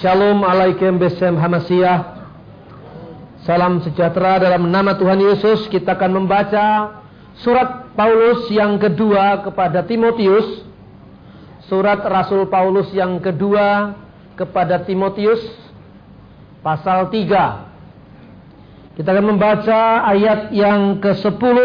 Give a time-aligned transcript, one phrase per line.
[0.00, 2.24] Shalom alaikum besem hamasiyah.
[3.44, 5.68] Salam sejahtera dalam nama Tuhan Yesus.
[5.68, 6.96] Kita akan membaca
[7.44, 10.64] surat Paulus yang kedua kepada Timotius.
[11.68, 13.92] Surat Rasul Paulus yang kedua
[14.40, 15.44] kepada Timotius
[16.64, 18.96] pasal 3.
[18.96, 21.56] Kita akan membaca ayat yang ke-10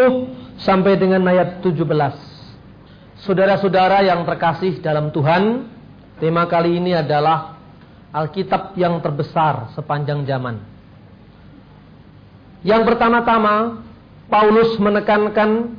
[0.59, 1.71] sampai dengan ayat 17.
[3.23, 5.71] Saudara-saudara yang terkasih dalam Tuhan,
[6.19, 7.54] tema kali ini adalah
[8.15, 10.55] Alkitab yang terbesar sepanjang zaman.
[12.63, 13.83] Yang pertama-tama,
[14.31, 15.75] Paulus menekankan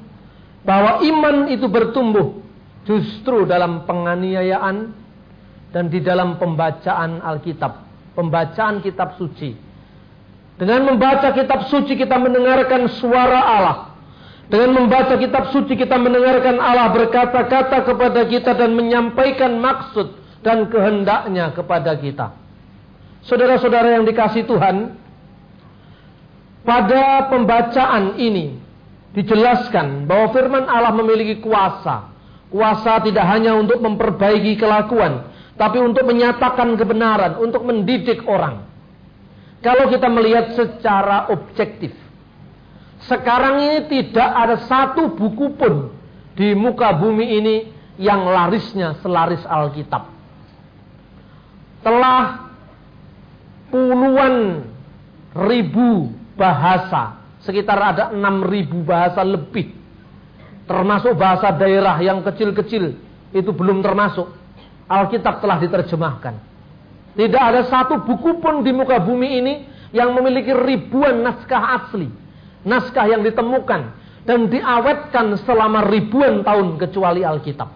[0.69, 2.45] bahwa iman itu bertumbuh
[2.84, 4.92] justru dalam penganiayaan
[5.73, 7.73] dan di dalam pembacaan Alkitab,
[8.12, 9.56] pembacaan kitab suci.
[10.61, 13.78] Dengan membaca kitab suci kita mendengarkan suara Allah.
[14.47, 21.50] Dengan membaca kitab suci kita mendengarkan Allah berkata-kata kepada kita dan menyampaikan maksud dan kehendaknya
[21.50, 22.30] kepada kita.
[23.27, 24.95] Saudara-saudara yang dikasih Tuhan,
[26.62, 28.55] pada pembacaan ini
[29.11, 32.14] dijelaskan bahwa firman Allah memiliki kuasa.
[32.47, 38.62] Kuasa tidak hanya untuk memperbaiki kelakuan, tapi untuk menyatakan kebenaran, untuk mendidik orang.
[39.66, 41.91] Kalau kita melihat secara objektif,
[43.10, 45.91] sekarang ini tidak ada satu buku pun
[46.38, 47.56] di muka bumi ini
[47.98, 50.16] yang larisnya selaris Alkitab
[51.87, 52.51] telah
[53.70, 54.67] puluhan
[55.39, 59.70] ribu bahasa, sekitar ada enam ribu bahasa lebih.
[60.67, 62.98] Termasuk bahasa daerah yang kecil-kecil
[63.31, 64.27] itu belum termasuk.
[64.91, 66.34] Alkitab telah diterjemahkan.
[67.15, 69.55] Tidak ada satu buku pun di muka bumi ini
[69.95, 72.11] yang memiliki ribuan naskah asli.
[72.67, 73.83] Naskah yang ditemukan
[74.27, 77.71] dan diawetkan selama ribuan tahun kecuali Alkitab.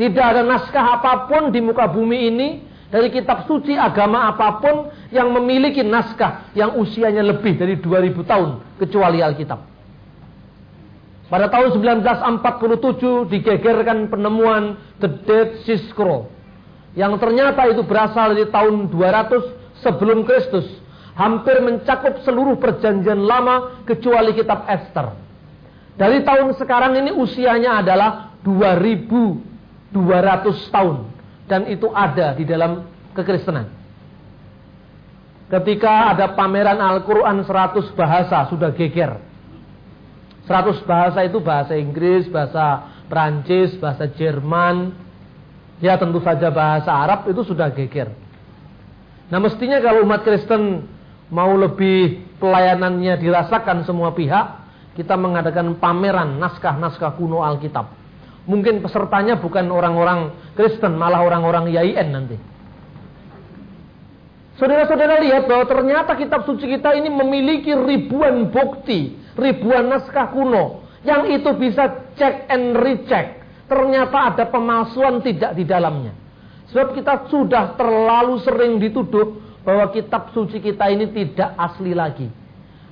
[0.00, 2.48] Tidak ada naskah apa pun di muka bumi ini
[2.88, 8.50] dari kitab suci agama apa pun yang memiliki naskah yang usianya lebih dari 2000 tahun
[8.80, 9.60] kecuali Alkitab.
[11.28, 16.24] Pada tahun 1947 digegerkan penemuan The Dead Sea Scroll
[16.96, 20.64] yang ternyata itu berasal dari tahun 200 sebelum Kristus.
[21.12, 25.12] Hampir mencakup seluruh perjanjian lama kecuali kitab Esther.
[25.98, 29.92] Dari tahun sekarang ini usianya adalah 2200
[30.70, 31.17] tahun
[31.48, 32.86] dan itu ada di dalam
[33.16, 33.72] kekristenan.
[35.48, 39.16] Ketika ada pameran Al-Quran 100 bahasa sudah geger.
[40.44, 44.92] 100 bahasa itu bahasa Inggris, bahasa Prancis, bahasa Jerman.
[45.80, 48.12] Ya tentu saja bahasa Arab itu sudah geger.
[49.32, 50.84] Nah mestinya kalau umat Kristen
[51.32, 54.46] mau lebih pelayanannya dirasakan semua pihak,
[55.00, 57.97] kita mengadakan pameran naskah-naskah kuno Alkitab.
[58.48, 62.36] Mungkin pesertanya bukan orang-orang Kristen, malah orang-orang YIN nanti.
[64.56, 71.30] Saudara-saudara lihat bahwa ternyata kitab suci kita ini memiliki ribuan bukti, ribuan naskah kuno yang
[71.30, 73.38] itu bisa cek and recheck.
[73.68, 76.16] Ternyata ada pemalsuan tidak di dalamnya.
[76.72, 82.26] Sebab kita sudah terlalu sering dituduh bahwa kitab suci kita ini tidak asli lagi.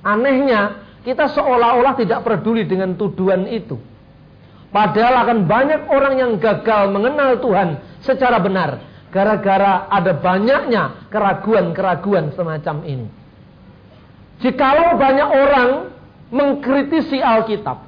[0.05, 3.96] Anehnya, kita seolah-olah tidak peduli dengan tuduhan itu.
[4.67, 8.83] Padahal akan banyak orang yang gagal mengenal Tuhan secara benar.
[9.07, 13.07] Gara-gara ada banyaknya keraguan-keraguan semacam ini.
[14.43, 15.69] Jikalau banyak orang
[16.29, 17.87] mengkritisi Alkitab.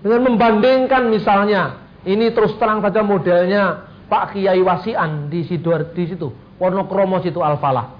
[0.00, 1.82] Dengan membandingkan misalnya.
[2.06, 5.74] Ini terus terang saja modelnya Pak Kiai Wasian di situ.
[5.90, 6.30] Di situ
[6.62, 7.98] Wonokromo situ Al-Falah.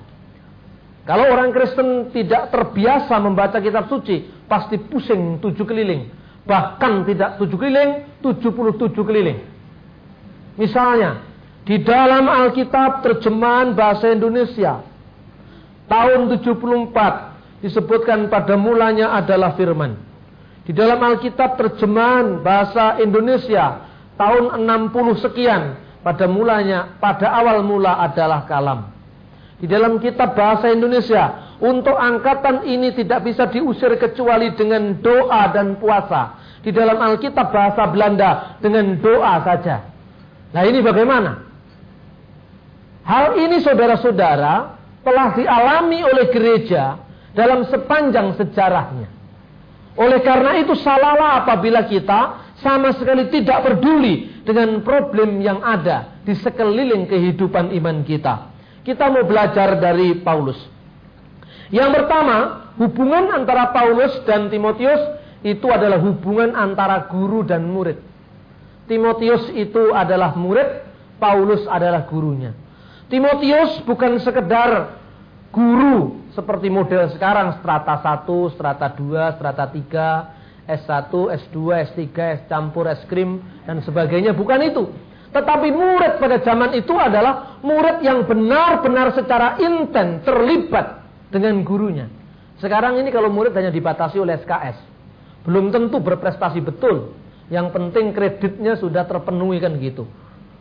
[1.03, 7.59] Kalau orang Kristen tidak terbiasa membaca kitab suci, pasti pusing tujuh keliling bahkan tidak tujuh
[7.59, 9.43] keliling, tujuh puluh tujuh keliling.
[10.57, 11.21] Misalnya,
[11.67, 14.81] di dalam Alkitab terjemahan bahasa Indonesia
[15.91, 19.99] tahun 74 disebutkan pada mulanya adalah firman.
[20.63, 28.47] Di dalam Alkitab terjemahan bahasa Indonesia tahun 60 sekian pada mulanya pada awal mula adalah
[28.47, 28.95] kalam.
[29.57, 35.81] Di dalam kitab bahasa Indonesia, untuk angkatan ini tidak bisa diusir kecuali dengan doa dan
[35.81, 36.36] puasa.
[36.67, 39.87] Di dalam Alkitab bahasa Belanda dengan doa saja.
[40.51, 41.47] Nah ini bagaimana?
[43.07, 44.75] Hal ini saudara-saudara
[45.07, 46.99] telah dialami oleh gereja
[47.39, 49.07] dalam sepanjang sejarahnya.
[49.95, 56.35] Oleh karena itu salahlah apabila kita sama sekali tidak peduli dengan problem yang ada di
[56.35, 58.51] sekeliling kehidupan iman kita.
[58.83, 60.59] Kita mau belajar dari Paulus.
[61.71, 64.99] Yang pertama, hubungan antara Paulus dan Timotius
[65.45, 67.99] itu adalah hubungan antara guru dan murid.
[68.87, 70.85] Timotius itu adalah murid,
[71.19, 72.55] Paulus adalah gurunya.
[73.11, 74.99] Timotius bukan sekedar
[75.51, 80.37] guru seperti model sekarang strata 1, strata 2, strata 3,
[80.67, 81.13] S1,
[81.47, 81.57] S2,
[81.95, 84.85] S3, S campur, es krim dan sebagainya bukan itu.
[85.31, 92.07] Tetapi murid pada zaman itu adalah murid yang benar-benar secara intent terlibat dengan gurunya.
[92.57, 94.96] Sekarang ini kalau murid hanya dibatasi oleh SKS,
[95.47, 97.15] belum tentu berprestasi betul.
[97.47, 100.03] Yang penting kreditnya sudah terpenuhi kan gitu.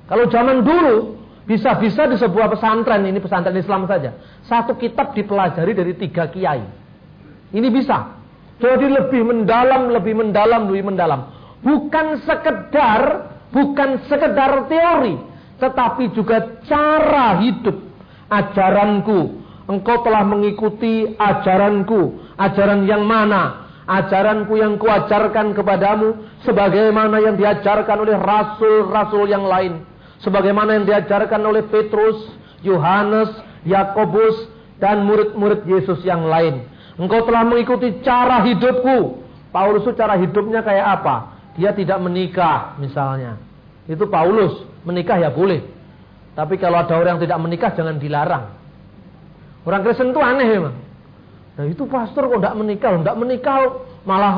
[0.06, 1.18] Kalau zaman dulu
[1.50, 4.14] bisa-bisa di sebuah pesantren, ini pesantren Islam saja.
[4.46, 6.62] Satu kitab dipelajari dari tiga kiai.
[7.50, 8.22] Ini bisa.
[8.62, 11.34] Jadi lebih mendalam, lebih mendalam, lebih mendalam.
[11.66, 13.02] Bukan sekedar,
[13.50, 15.18] bukan sekedar teori.
[15.58, 17.82] Tetapi juga cara hidup.
[18.30, 19.42] Ajaranku.
[19.66, 22.22] Engkau telah mengikuti ajaranku.
[22.38, 23.65] Ajaran yang mana?
[23.86, 26.42] Ajaranku yang kuajarkan kepadamu.
[26.46, 29.96] Sebagaimana yang diajarkan oleh rasul-rasul yang lain
[30.26, 32.34] sebagaimana yang diajarkan oleh Petrus,
[32.66, 33.30] Yohanes,
[33.62, 34.50] Yakobus
[34.82, 36.66] dan murid-murid Yesus yang lain.
[36.98, 39.26] Engkau telah mengikuti cara hidupku.
[39.54, 41.16] Paulus itu cara hidupnya kayak apa?
[41.56, 43.40] Dia tidak menikah misalnya.
[43.88, 44.66] Itu Paulus.
[44.84, 45.64] Menikah ya boleh.
[46.36, 48.52] Tapi kalau ada orang yang tidak menikah jangan dilarang.
[49.64, 50.76] Orang Kristen itu aneh memang.
[51.56, 53.60] Nah itu pastor kok tidak menikah, tidak menikah
[54.04, 54.36] malah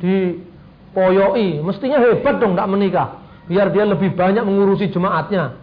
[0.00, 1.64] dipoyoi.
[1.64, 3.20] Mestinya hebat dong tidak menikah
[3.50, 5.58] biar dia lebih banyak mengurusi jemaatnya.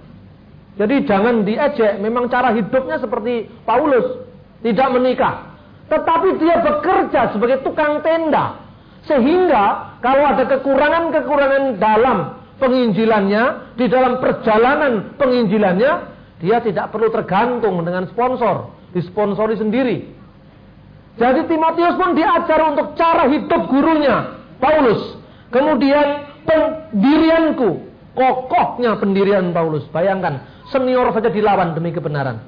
[0.76, 4.28] Jadi jangan diejek, memang cara hidupnya seperti Paulus,
[4.62, 5.56] tidak menikah.
[5.88, 8.60] Tetapi dia bekerja sebagai tukang tenda.
[9.08, 12.18] Sehingga kalau ada kekurangan-kekurangan dalam
[12.60, 15.92] penginjilannya, di dalam perjalanan penginjilannya,
[16.44, 19.98] dia tidak perlu tergantung dengan sponsor, disponsori sendiri.
[21.18, 25.18] Jadi Timotius pun diajar untuk cara hidup gurunya, Paulus.
[25.50, 27.90] Kemudian pendirianku.
[28.14, 29.86] Kokohnya pendirian Paulus.
[29.90, 32.42] Bayangkan, senior saja dilawan demi kebenaran.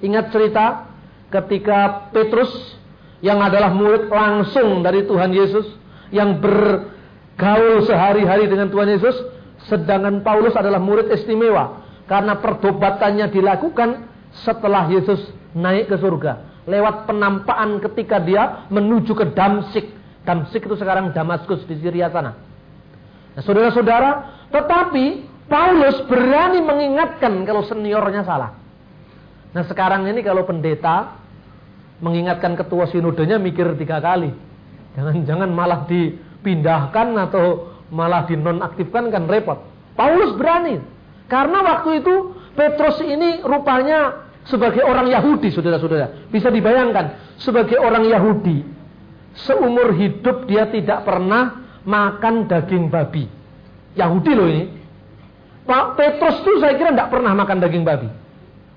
[0.00, 0.88] Ingat cerita
[1.28, 2.52] ketika Petrus
[3.20, 5.64] yang adalah murid langsung dari Tuhan Yesus
[6.12, 9.16] yang bergaul sehari-hari dengan Tuhan Yesus,
[9.68, 14.04] sedangkan Paulus adalah murid istimewa karena pertobatannya dilakukan
[14.44, 19.86] setelah Yesus naik ke surga lewat penampakan ketika dia menuju ke Damsik.
[20.26, 22.34] Damsik itu sekarang Damaskus di Syria sana.
[23.38, 24.10] Nah, saudara-saudara,
[24.50, 28.58] tetapi Paulus berani mengingatkan kalau seniornya salah.
[29.54, 31.22] Nah, sekarang ini kalau pendeta
[32.02, 34.34] mengingatkan ketua sinodenya mikir tiga kali.
[34.98, 39.62] Jangan-jangan malah dipindahkan atau malah dinonaktifkan kan repot.
[39.94, 40.82] Paulus berani.
[41.30, 46.30] Karena waktu itu Petrus ini rupanya sebagai orang Yahudi, saudara-saudara.
[46.30, 48.62] Bisa dibayangkan, sebagai orang Yahudi,
[49.46, 53.26] seumur hidup dia tidak pernah makan daging babi.
[53.98, 54.64] Yahudi loh ini.
[55.66, 58.06] Pak Petrus tuh saya kira tidak pernah makan daging babi.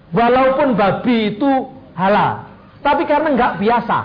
[0.10, 1.50] Walaupun babi itu
[1.94, 2.50] halal.
[2.82, 3.98] Tapi karena nggak biasa.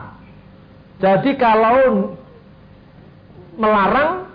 [1.01, 2.13] Jadi kalau
[3.57, 4.29] melarang,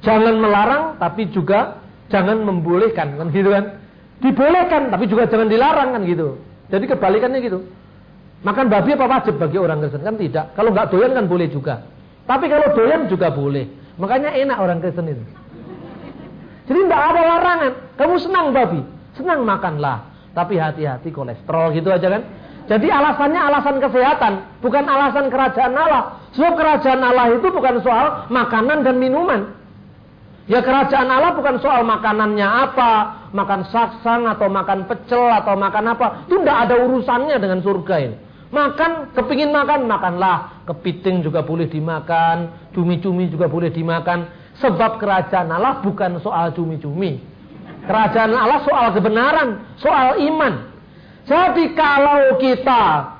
[0.00, 3.83] jangan melarang, tapi juga jangan membolehkan, kan gitu kan?
[4.24, 6.40] Dibolehkan, tapi juga jangan dilarang, kan gitu.
[6.72, 7.60] Jadi kebalikannya gitu.
[8.44, 10.04] Makan babi apa wajib bagi orang Kristen?
[10.04, 10.52] Kan tidak.
[10.56, 11.84] Kalau nggak doyan kan boleh juga.
[12.24, 13.68] Tapi kalau doyan juga boleh.
[14.00, 15.24] Makanya enak orang Kristen itu.
[16.64, 17.72] Jadi tidak ada larangan.
[18.00, 18.80] Kamu senang babi,
[19.16, 20.08] senang makanlah.
[20.32, 22.22] Tapi hati-hati kolesterol gitu aja kan.
[22.64, 24.32] Jadi alasannya alasan kesehatan,
[24.64, 26.16] bukan alasan kerajaan Allah.
[26.32, 29.52] Sebab kerajaan Allah itu bukan soal makanan dan minuman.
[30.48, 32.92] Ya kerajaan Allah bukan soal makanannya apa,
[33.34, 36.06] makan saksang atau makan pecel atau makan apa.
[36.30, 38.16] Itu tidak ada urusannya dengan surga ini.
[38.54, 40.62] Makan, kepingin makan, makanlah.
[40.70, 44.30] Kepiting juga boleh dimakan, cumi-cumi juga boleh dimakan.
[44.62, 47.18] Sebab kerajaan Allah bukan soal cumi-cumi.
[47.90, 50.70] Kerajaan Allah soal kebenaran, soal iman.
[51.26, 53.10] Jadi kalau kita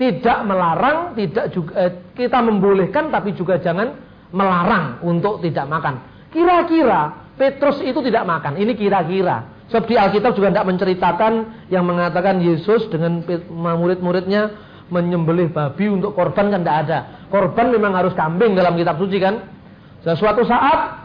[0.00, 3.92] tidak melarang, tidak juga eh, kita membolehkan tapi juga jangan
[4.32, 6.00] melarang untuk tidak makan.
[6.32, 8.60] Kira-kira Petrus itu tidak makan.
[8.60, 9.48] Ini kira-kira.
[9.72, 11.32] Sebab di Alkitab juga tidak menceritakan
[11.72, 14.52] yang mengatakan Yesus dengan murid-muridnya
[14.92, 16.98] menyembelih babi untuk korban kan tidak ada.
[17.32, 19.48] Korban memang harus kambing dalam kitab suci kan.
[20.04, 21.00] Sesuatu saat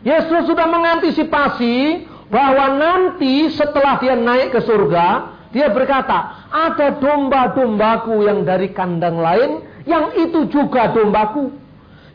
[0.00, 8.42] Yesus sudah mengantisipasi bahwa nanti setelah dia naik ke surga, dia berkata, ada domba-dombaku yang
[8.42, 11.65] dari kandang lain, yang itu juga dombaku.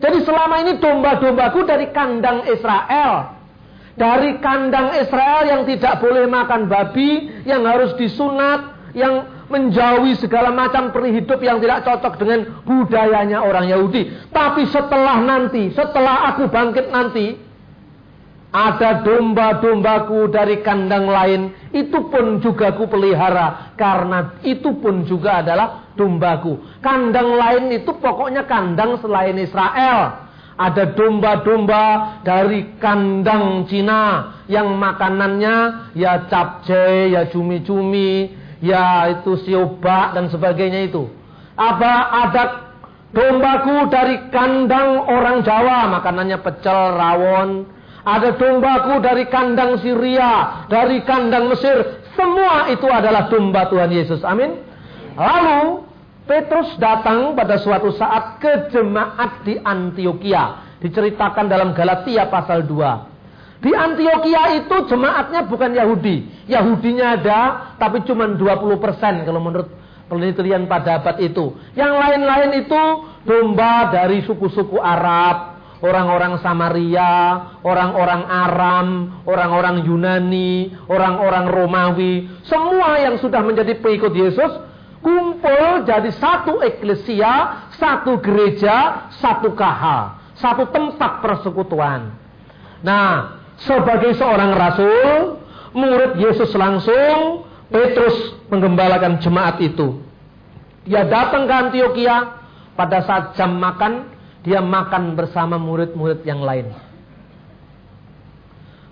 [0.01, 3.37] Jadi selama ini domba-dombaku dari kandang Israel.
[3.93, 10.89] Dari kandang Israel yang tidak boleh makan babi, yang harus disunat, yang menjauhi segala macam
[10.95, 14.31] perhidup yang tidak cocok dengan budayanya orang Yahudi.
[14.31, 17.35] Tapi setelah nanti, setelah aku bangkit nanti,
[18.51, 25.87] Ada domba-dombaku dari kandang lain, itu pun juga ku pelihara, karena itu pun juga adalah
[25.95, 26.83] dombaku.
[26.83, 30.27] Kandang lain itu pokoknya kandang selain Israel.
[30.59, 40.27] Ada domba-domba dari kandang Cina yang makanannya ya capcay, ya cumi-cumi, ya itu siobak dan
[40.27, 41.07] sebagainya itu.
[41.55, 41.93] Apa
[42.27, 42.43] ada
[43.15, 47.49] dombaku dari kandang orang Jawa, makanannya pecel, rawon,
[48.01, 52.01] ada dombaku dari kandang Syria, dari kandang Mesir.
[52.17, 54.25] Semua itu adalah domba Tuhan Yesus.
[54.25, 54.57] Amin.
[55.13, 55.85] Lalu
[56.25, 60.77] Petrus datang pada suatu saat ke jemaat di Antioquia.
[60.81, 63.61] Diceritakan dalam Galatia pasal 2.
[63.61, 66.49] Di Antioquia itu jemaatnya bukan Yahudi.
[66.49, 67.41] Yahudinya ada,
[67.77, 69.69] tapi cuma 20% kalau menurut
[70.09, 71.53] penelitian pada abad itu.
[71.77, 72.83] Yang lain-lain itu
[73.21, 75.50] domba dari suku-suku Arab,
[75.81, 77.13] orang-orang Samaria,
[77.65, 78.87] orang-orang Aram,
[79.25, 84.51] orang-orang Yunani, orang-orang Romawi, semua yang sudah menjadi pengikut Yesus
[85.01, 92.13] kumpul jadi satu eklesia, satu gereja, satu kahal, satu tempat persekutuan.
[92.85, 95.41] Nah, sebagai seorang rasul,
[95.73, 100.01] murid Yesus langsung Petrus menggembalakan jemaat itu.
[100.85, 102.41] Dia datang ke Antioquia
[102.73, 104.09] pada saat jam makan
[104.41, 106.73] dia makan bersama murid-murid yang lain.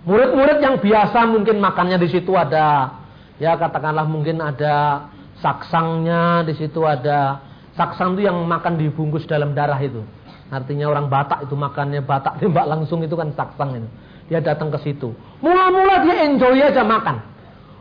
[0.05, 2.97] Murid-murid yang biasa mungkin makannya di situ ada,
[3.41, 5.09] ya katakanlah mungkin ada
[5.41, 7.41] saksangnya, di situ ada
[7.73, 10.05] saksang itu yang makan dibungkus dalam darah itu.
[10.49, 13.89] Artinya orang Batak itu makannya Batak tembak langsung itu kan saksang itu.
[14.29, 15.09] Dia datang ke situ.
[15.41, 17.17] Mula-mula dia enjoy aja makan.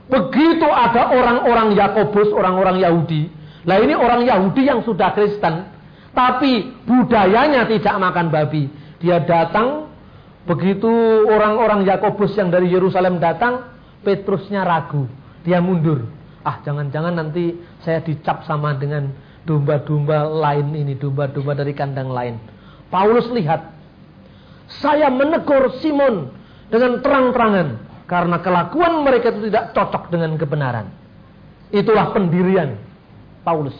[0.08, 3.28] Begitu ada orang-orang Yakobus, orang-orang Yahudi.
[3.68, 5.68] Lah ini orang Yahudi yang sudah Kristen
[6.18, 8.66] tapi budayanya tidak makan babi.
[8.98, 9.86] Dia datang,
[10.50, 10.90] begitu
[11.30, 15.06] orang-orang Yakobus yang dari Yerusalem datang, Petrusnya ragu.
[15.46, 16.10] Dia mundur.
[16.42, 17.54] Ah, jangan-jangan nanti
[17.86, 19.14] saya dicap sama dengan
[19.46, 22.34] domba-domba lain ini, domba-domba dari kandang lain.
[22.90, 23.70] Paulus lihat,
[24.82, 26.34] saya menegur Simon
[26.66, 27.68] dengan terang-terangan
[28.10, 30.90] karena kelakuan mereka itu tidak cocok dengan kebenaran.
[31.70, 32.74] Itulah pendirian
[33.46, 33.76] Paulus.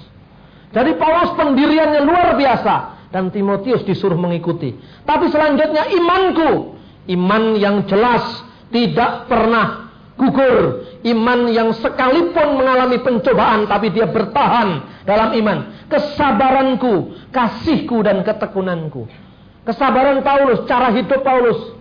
[0.69, 2.75] Jadi Paulus pendiriannya luar biasa
[3.09, 4.77] dan Timotius disuruh mengikuti.
[5.09, 6.77] Tapi selanjutnya imanku,
[7.09, 9.89] iman yang jelas tidak pernah
[10.21, 15.89] gugur, iman yang sekalipun mengalami pencobaan tapi dia bertahan dalam iman.
[15.89, 19.09] Kesabaranku, kasihku dan ketekunanku.
[19.65, 21.77] Kesabaran Paulus, cara hidup Paulus.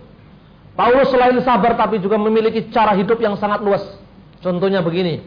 [0.78, 3.82] Paulus selain sabar tapi juga memiliki cara hidup yang sangat luas.
[4.38, 5.20] Contohnya begini,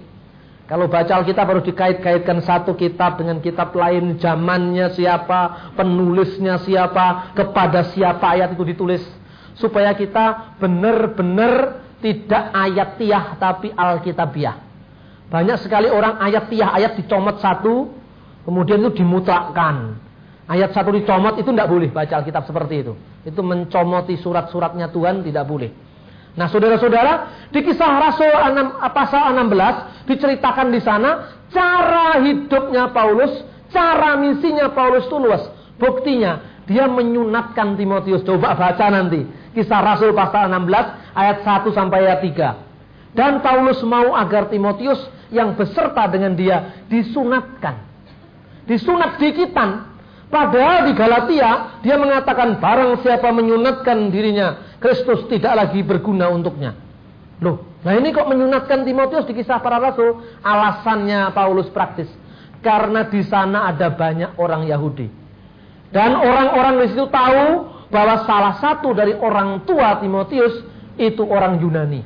[0.72, 7.92] kalau baca Alkitab harus dikait-kaitkan satu kitab dengan kitab lain, zamannya siapa, penulisnya siapa, kepada
[7.92, 9.04] siapa ayat itu ditulis.
[9.60, 14.64] Supaya kita benar-benar tidak ayatiah tapi alkitabiah.
[15.28, 17.92] Banyak sekali orang ayatiah, ayat dicomot satu,
[18.48, 20.00] kemudian itu dimutlakkan.
[20.48, 22.96] Ayat satu dicomot itu tidak boleh baca Alkitab seperti itu.
[23.28, 25.91] Itu mencomoti surat-suratnya Tuhan tidak boleh.
[26.32, 34.16] Nah, saudara-saudara, di kisah Rasul 6, pasal 16 diceritakan di sana cara hidupnya Paulus, cara
[34.16, 35.44] misinya Paulus itu luas.
[35.76, 38.24] Buktinya, dia menyunatkan Timotius.
[38.24, 39.28] Coba baca nanti.
[39.52, 43.12] Kisah Rasul pasal 16 ayat 1 sampai ayat 3.
[43.12, 45.04] Dan Paulus mau agar Timotius
[45.36, 47.92] yang beserta dengan dia disunatkan.
[48.64, 49.92] Disunat dikitan
[50.32, 56.74] Padahal di Galatia dia mengatakan barang siapa menyunatkan dirinya Kristus tidak lagi berguna untuknya.
[57.38, 60.26] Loh, nah ini kok menyunatkan Timotius di kisah para rasul?
[60.42, 62.10] Alasannya Paulus praktis.
[62.66, 65.10] Karena di sana ada banyak orang Yahudi.
[65.94, 67.46] Dan orang-orang di situ tahu
[67.94, 70.66] bahwa salah satu dari orang tua Timotius
[70.98, 72.02] itu orang Yunani.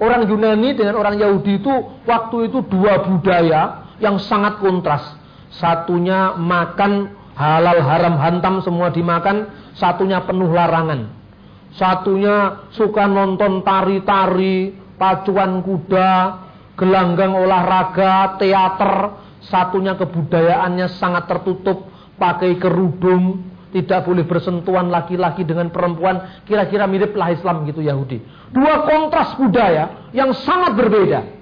[0.00, 1.72] Orang Yunani dengan orang Yahudi itu
[2.08, 5.04] waktu itu dua budaya yang sangat kontras.
[5.52, 11.19] Satunya makan halal haram hantam semua dimakan, satunya penuh larangan.
[11.74, 16.12] Satunya suka nonton tari-tari, pacuan kuda,
[16.74, 18.94] gelanggang olahraga, teater,
[19.46, 21.86] satunya kebudayaannya sangat tertutup,
[22.18, 28.18] pakai kerudung, tidak boleh bersentuhan laki-laki dengan perempuan, kira-kira miriplah Islam gitu Yahudi.
[28.50, 31.38] Dua kontras budaya yang sangat berbeda.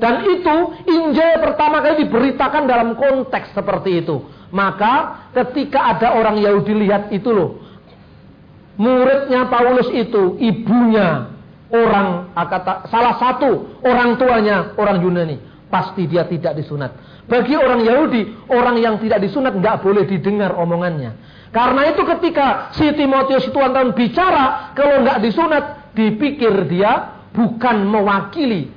[0.00, 0.56] Dan itu
[0.88, 4.24] Injil pertama kali diberitakan dalam konteks seperti itu.
[4.50, 7.69] Maka ketika ada orang Yahudi lihat itu loh.
[8.80, 11.28] Muridnya Paulus itu ibunya
[11.68, 15.36] orang kata salah satu orang tuanya orang Yunani.
[15.68, 16.96] Pasti dia tidak disunat.
[17.30, 21.14] Bagi orang Yahudi, orang yang tidak disunat nggak boleh didengar omongannya.
[21.54, 28.72] Karena itu ketika si Timotius itu tahun bicara, kalau nggak disunat, dipikir dia bukan mewakili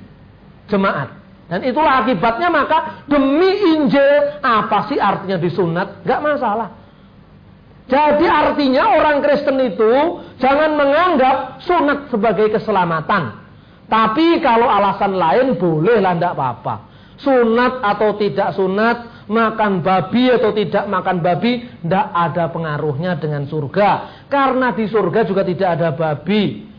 [0.70, 1.10] jemaat.
[1.50, 2.78] Dan itulah akibatnya maka
[3.10, 6.02] demi Injil apa sih artinya disunat?
[6.06, 6.83] Gak masalah.
[7.84, 9.92] Jadi artinya orang Kristen itu
[10.40, 13.44] jangan menganggap sunat sebagai keselamatan.
[13.84, 16.74] Tapi kalau alasan lain bolehlah tidak apa-apa.
[17.20, 24.24] Sunat atau tidak sunat, makan babi atau tidak makan babi, tidak ada pengaruhnya dengan surga.
[24.32, 26.72] Karena di surga juga tidak ada babi.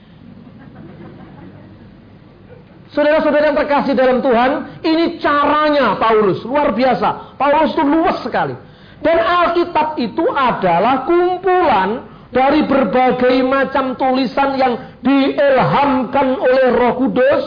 [2.95, 7.35] Saudara-saudara yang terkasih dalam Tuhan, ini caranya Paulus, luar biasa.
[7.35, 8.55] Paulus itu luas sekali.
[9.03, 14.73] Dan Alkitab itu adalah kumpulan dari berbagai macam tulisan yang
[15.03, 17.43] diilhamkan oleh Roh Kudus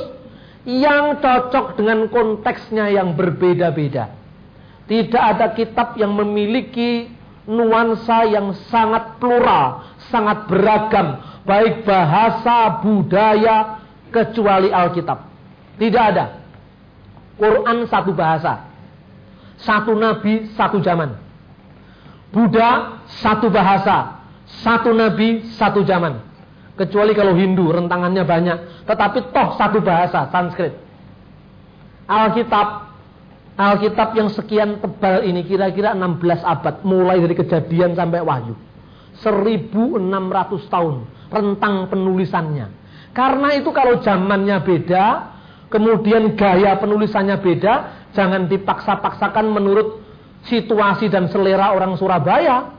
[0.69, 4.13] yang cocok dengan konteksnya yang berbeda-beda.
[4.89, 7.09] Tidak ada kitab yang memiliki
[7.49, 15.29] nuansa yang sangat plural, sangat beragam, baik bahasa, budaya, kecuali Alkitab.
[15.77, 16.41] Tidak ada.
[17.37, 18.69] Quran satu bahasa.
[19.61, 21.28] Satu nabi, satu zaman.
[22.31, 24.21] Buddha satu bahasa.
[24.65, 26.25] Satu nabi, satu zaman.
[26.79, 28.59] Kecuali kalau Hindu, rentangannya banyak.
[28.89, 30.73] Tetapi toh satu bahasa, Sanskrit.
[32.09, 32.89] Alkitab
[33.59, 36.75] Alkitab yang sekian tebal ini kira-kira 16 abad.
[36.87, 38.55] Mulai dari kejadian sampai wahyu.
[39.19, 40.95] 1600 tahun
[41.27, 42.67] rentang penulisannya.
[43.11, 45.05] Karena itu kalau zamannya beda,
[45.75, 47.75] kemudian gaya penulisannya beda,
[48.15, 50.07] jangan dipaksa-paksakan menurut
[50.47, 52.79] situasi dan selera orang Surabaya.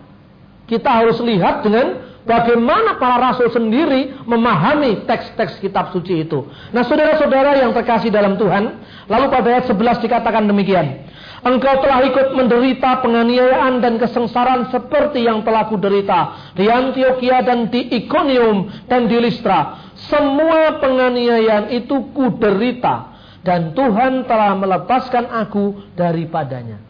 [0.69, 1.97] Kita harus lihat dengan
[2.29, 6.45] bagaimana para rasul sendiri memahami teks-teks kitab suci itu.
[6.69, 8.77] Nah, saudara-saudara yang terkasih dalam Tuhan,
[9.09, 11.09] lalu pada ayat 11 dikatakan demikian.
[11.39, 17.87] Engkau telah ikut menderita penganiayaan dan kesengsaraan seperti yang telah kuderita di Antioquia dan di
[17.95, 19.89] Iconium dan di Listra.
[20.11, 26.88] Semua penganiayaan itu kuderita dan Tuhan telah melepaskan aku daripadanya.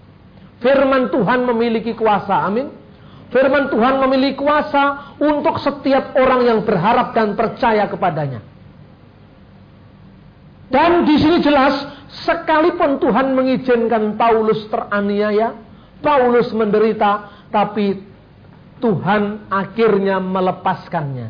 [0.60, 2.68] Firman Tuhan memiliki kuasa, amin.
[3.30, 8.42] Firman Tuhan memiliki kuasa untuk setiap orang yang berharap dan percaya kepadanya.
[10.70, 11.74] Dan di sini jelas,
[12.26, 15.54] sekalipun Tuhan mengizinkan Paulus teraniaya,
[16.02, 17.98] Paulus menderita, tapi
[18.80, 21.28] Tuhan akhirnya melepaskannya.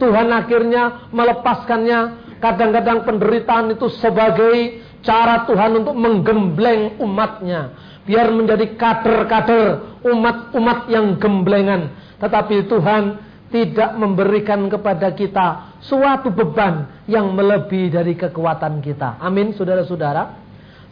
[0.00, 2.00] Tuhan akhirnya melepaskannya.
[2.40, 7.89] Kadang-kadang penderitaan itu sebagai cara Tuhan untuk menggembleng umatnya.
[8.08, 11.92] Biar menjadi kader-kader umat-umat yang gemblengan.
[12.16, 13.02] Tetapi Tuhan
[13.50, 19.18] tidak memberikan kepada kita suatu beban yang melebihi dari kekuatan kita.
[19.18, 20.38] Amin, saudara-saudara.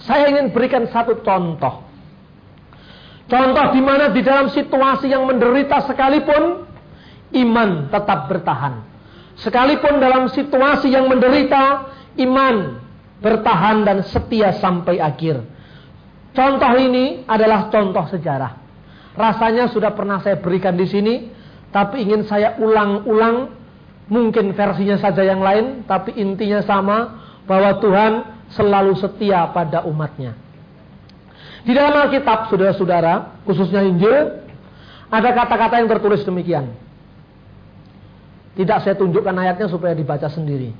[0.03, 1.87] Saya ingin berikan satu contoh.
[3.29, 6.65] Contoh di mana di dalam situasi yang menderita sekalipun
[7.35, 8.89] iman tetap bertahan.
[9.39, 12.83] Sekalipun dalam situasi yang menderita, iman
[13.23, 15.45] bertahan dan setia sampai akhir.
[16.39, 18.55] Contoh ini adalah contoh sejarah.
[19.19, 21.35] Rasanya sudah pernah saya berikan di sini,
[21.75, 23.59] tapi ingin saya ulang-ulang.
[24.09, 28.13] Mungkin versinya saja yang lain, tapi intinya sama bahwa Tuhan
[28.55, 30.33] selalu setia pada umatnya.
[31.67, 34.49] Di dalam Alkitab, saudara-saudara, khususnya Injil,
[35.11, 36.73] ada kata-kata yang tertulis demikian.
[38.57, 40.73] Tidak saya tunjukkan ayatnya supaya dibaca sendiri.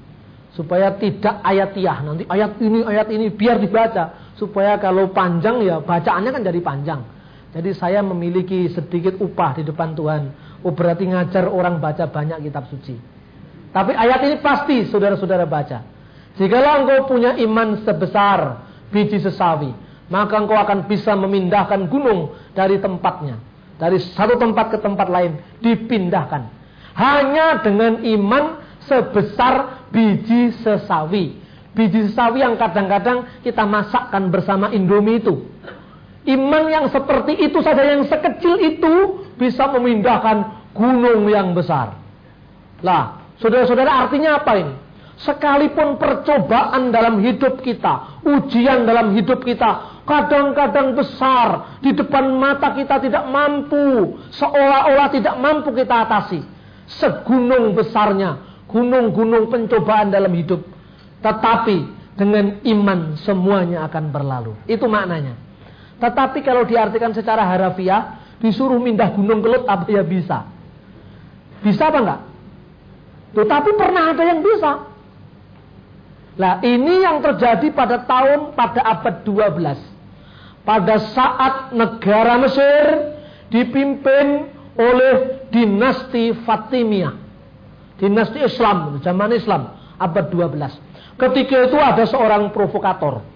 [0.57, 2.01] Supaya tidak ayatiah.
[2.01, 4.28] Nanti ayat ini, ayat ini biar dibaca.
[4.39, 7.01] Supaya kalau panjang ya bacaannya kan jadi panjang.
[7.51, 10.23] Jadi saya memiliki sedikit upah di depan Tuhan.
[10.63, 12.95] Oh berarti ngajar orang baca banyak kitab suci.
[13.75, 15.83] Tapi ayat ini pasti saudara-saudara baca.
[16.39, 18.63] Jikalau engkau punya iman sebesar
[18.95, 19.75] biji sesawi,
[20.07, 23.43] maka engkau akan bisa memindahkan gunung dari tempatnya.
[23.79, 26.51] Dari satu tempat ke tempat lain, dipindahkan.
[26.99, 31.39] Hanya dengan iman sebesar biji sesawi.
[31.77, 35.45] Biji sesawi yang kadang-kadang kita masakkan bersama Indomie itu.
[36.29, 41.97] Iman yang seperti itu saja yang sekecil itu bisa memindahkan gunung yang besar.
[42.85, 44.75] Lah, saudara-saudara artinya apa ini?
[45.19, 53.03] Sekalipun percobaan dalam hidup kita, ujian dalam hidup kita, kadang-kadang besar, di depan mata kita
[53.03, 56.39] tidak mampu, seolah-olah tidak mampu kita atasi
[56.89, 60.65] segunung besarnya gunung-gunung pencobaan dalam hidup.
[61.19, 61.77] Tetapi
[62.19, 64.55] dengan iman semuanya akan berlalu.
[64.67, 65.39] Itu maknanya.
[65.99, 70.47] Tetapi kalau diartikan secara harafiah, disuruh mindah gunung kelut apa ya bisa?
[71.63, 72.21] Bisa apa enggak?
[73.35, 74.73] Tetapi pernah ada yang bisa.
[76.39, 80.63] Nah ini yang terjadi pada tahun pada abad 12.
[80.63, 82.85] Pada saat negara Mesir
[83.51, 84.47] dipimpin
[84.79, 87.27] oleh dinasti Fatimiyah.
[87.99, 90.71] dinasti Islam, zaman Islam, abad 12.
[91.19, 93.27] Ketika itu ada seorang provokator.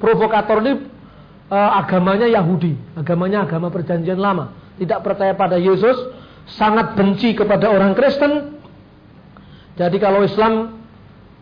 [0.00, 0.72] Provokator ini
[1.52, 5.96] uh, agamanya Yahudi, agamanya agama perjanjian lama, tidak percaya pada Yesus,
[6.56, 8.60] sangat benci kepada orang Kristen.
[9.76, 10.80] Jadi kalau Islam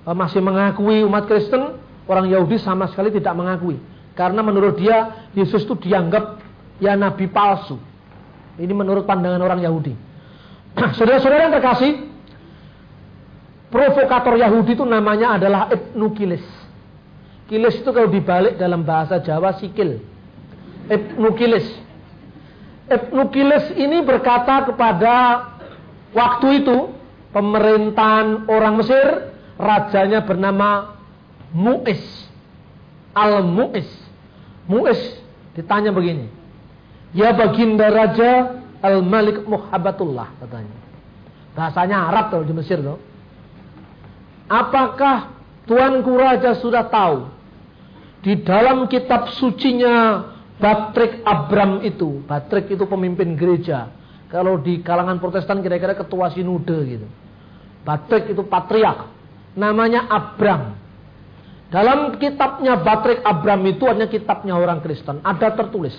[0.02, 1.78] uh, masih mengakui umat Kristen,
[2.10, 3.78] orang Yahudi sama sekali tidak mengakui.
[4.18, 6.42] Karena menurut dia Yesus itu dianggap
[6.78, 7.78] ya nabi palsu.
[8.54, 9.94] Ini menurut pandangan orang Yahudi.
[10.98, 12.13] Saudara-saudara yang terkasih,
[13.74, 16.46] provokator Yahudi itu namanya adalah Ibnu Kilis.
[17.50, 19.98] Kilis itu kalau dibalik dalam bahasa Jawa sikil.
[20.86, 21.66] Ibnu Kilis.
[22.86, 25.14] Ibnu Kilis ini berkata kepada
[26.14, 26.94] waktu itu
[27.34, 30.94] pemerintahan orang Mesir, rajanya bernama
[31.50, 32.30] Mu'is.
[33.10, 33.90] Al-Mu'is.
[34.70, 35.02] Mu'is
[35.58, 36.30] ditanya begini.
[37.10, 40.78] Ya baginda raja Al-Malik Muhabbatullah katanya.
[41.54, 43.13] Bahasanya Arab kalau di Mesir tuh.
[44.54, 45.34] Apakah
[45.66, 47.26] Tuanku Raja sudah tahu
[48.22, 50.22] di dalam kitab sucinya
[50.62, 53.90] Batrik Abram itu, Batrik itu pemimpin gereja.
[54.30, 57.06] Kalau di kalangan Protestan kira-kira ketua sinode gitu.
[57.82, 59.10] Batrik itu patriark.
[59.58, 60.78] Namanya Abram.
[61.74, 65.18] Dalam kitabnya Batrik Abram itu hanya kitabnya orang Kristen.
[65.26, 65.94] Ada tertulis.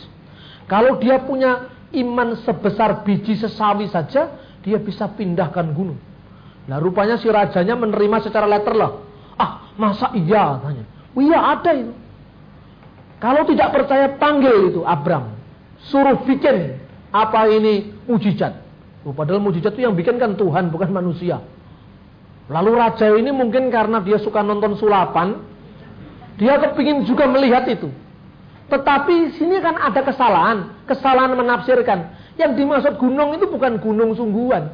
[0.71, 4.31] Kalau dia punya iman sebesar biji sesawi saja,
[4.63, 5.99] dia bisa pindahkan gunung.
[6.65, 8.91] Nah rupanya si rajanya menerima secara letter lah.
[9.37, 10.83] Ah masa iya tanya.
[11.15, 11.93] Oh, iya ada itu.
[13.21, 15.31] Kalau tidak percaya panggil itu Abram.
[15.87, 16.75] Suruh bikin
[17.13, 18.59] apa ini mujizat.
[19.05, 21.39] Oh, padahal mujizat itu yang bikin kan Tuhan bukan manusia.
[22.49, 25.41] Lalu raja ini mungkin karena dia suka nonton sulapan.
[26.35, 27.87] Dia kepingin juga melihat itu.
[28.67, 30.57] Tetapi sini kan ada kesalahan.
[30.89, 32.11] Kesalahan menafsirkan.
[32.35, 34.73] Yang dimaksud gunung itu bukan gunung sungguhan.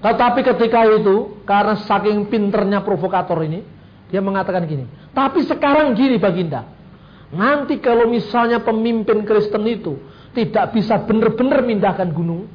[0.00, 3.64] Tetapi ketika itu, karena saking pinternya provokator ini,
[4.12, 4.84] dia mengatakan gini.
[5.10, 6.68] Tapi sekarang gini Baginda.
[7.32, 9.98] Nanti kalau misalnya pemimpin Kristen itu
[10.30, 12.46] tidak bisa benar-benar mindahkan gunung,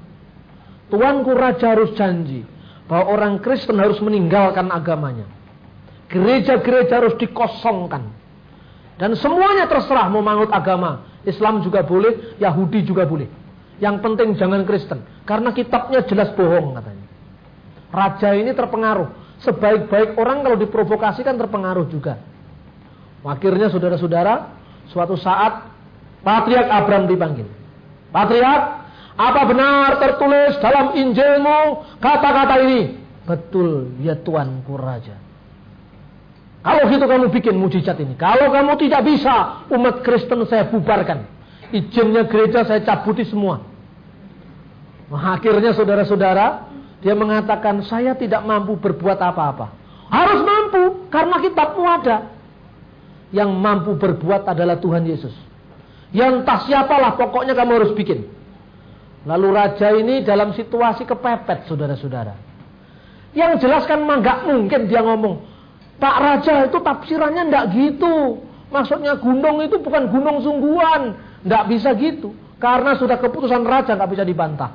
[0.88, 2.44] Tuanku Raja harus janji
[2.86, 5.24] bahwa orang Kristen harus meninggalkan agamanya.
[6.12, 8.12] Gereja-gereja harus dikosongkan.
[9.00, 11.08] Dan semuanya terserah mau mangut agama.
[11.24, 13.32] Islam juga boleh, Yahudi juga boleh.
[13.80, 15.00] Yang penting jangan Kristen.
[15.24, 17.01] Karena kitabnya jelas bohong katanya.
[17.92, 19.40] Raja ini terpengaruh.
[19.44, 22.18] Sebaik-baik orang kalau diprovokasi kan terpengaruh juga.
[23.22, 24.50] Akhirnya saudara-saudara,
[24.90, 25.70] suatu saat
[26.26, 27.48] Patriark Abraham dipanggil.
[28.10, 28.64] Patriark,
[29.18, 32.82] apa benar tertulis dalam Injilmu kata-kata ini?
[33.26, 35.18] Betul, ya Tuanku Raja.
[36.62, 38.14] Kalau gitu kamu bikin mujizat ini.
[38.14, 41.26] Kalau kamu tidak bisa, umat Kristen saya bubarkan.
[41.74, 43.66] Izinnya gereja saya cabuti semua.
[45.10, 46.71] Nah, akhirnya saudara-saudara,
[47.02, 49.74] dia mengatakan, saya tidak mampu berbuat apa-apa.
[50.08, 52.18] Harus mampu, karena kitabmu ada.
[53.34, 55.34] Yang mampu berbuat adalah Tuhan Yesus.
[56.14, 58.30] Yang tak siapalah, pokoknya kamu harus bikin.
[59.26, 62.38] Lalu raja ini dalam situasi kepepet, saudara-saudara.
[63.32, 65.52] Yang jelaskan mah gak mungkin dia ngomong,
[66.02, 68.42] Pak Raja itu tafsirannya ndak gitu.
[68.74, 71.14] Maksudnya gunung itu bukan gunung sungguhan.
[71.46, 72.34] Ndak bisa gitu.
[72.58, 74.74] Karena sudah keputusan Raja nggak bisa dibantah.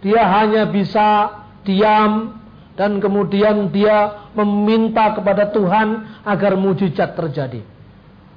[0.00, 1.28] Dia hanya bisa
[1.62, 2.42] diam
[2.74, 7.60] dan kemudian dia meminta kepada Tuhan agar mujizat terjadi.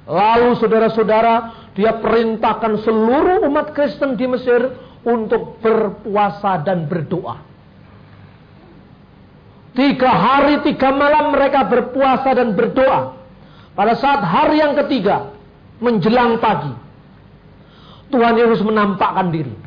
[0.06, 1.34] Lalu saudara-saudara,
[1.74, 4.70] dia perintahkan seluruh umat Kristen di Mesir
[5.02, 7.42] untuk berpuasa dan berdoa.
[9.76, 13.18] Tiga hari, tiga malam mereka berpuasa dan berdoa.
[13.76, 15.36] Pada saat hari yang ketiga,
[15.82, 16.72] menjelang pagi,
[18.08, 19.65] Tuhan Yesus menampakkan diri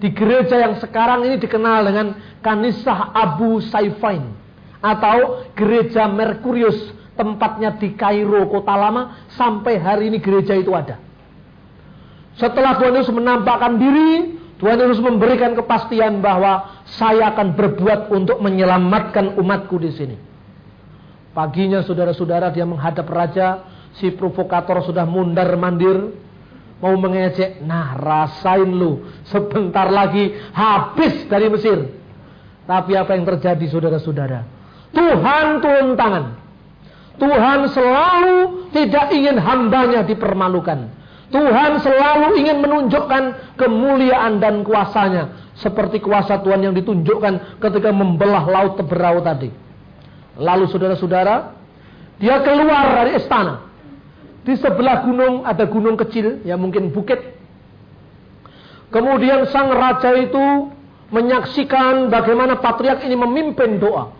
[0.00, 2.06] di gereja yang sekarang ini dikenal dengan
[2.40, 4.32] Kanisah Abu Saifain
[4.80, 10.96] atau gereja Merkurius tempatnya di Kairo kota lama sampai hari ini gereja itu ada.
[12.40, 19.36] Setelah Tuhan Yesus menampakkan diri, Tuhan Yesus memberikan kepastian bahwa saya akan berbuat untuk menyelamatkan
[19.36, 20.16] umatku di sini.
[21.36, 23.68] Paginya saudara-saudara dia menghadap raja,
[24.00, 26.16] si provokator sudah mundar mandir,
[26.80, 27.62] mau mengejek.
[27.62, 29.06] Nah, rasain lu.
[29.28, 31.78] Sebentar lagi habis dari Mesir.
[32.64, 34.40] Tapi apa yang terjadi saudara-saudara?
[34.90, 36.24] Tuhan turun tangan.
[37.20, 38.36] Tuhan selalu
[38.72, 40.88] tidak ingin hambanya dipermalukan.
[41.30, 45.54] Tuhan selalu ingin menunjukkan kemuliaan dan kuasanya.
[45.54, 49.52] Seperti kuasa Tuhan yang ditunjukkan ketika membelah laut Teberau tadi.
[50.40, 51.52] Lalu saudara-saudara,
[52.18, 53.69] dia keluar dari istana.
[54.40, 57.20] Di sebelah gunung ada gunung kecil, ya mungkin bukit.
[58.90, 60.72] Kemudian sang raja itu
[61.10, 64.10] menyaksikan bagaimana patriark ini memimpin doa.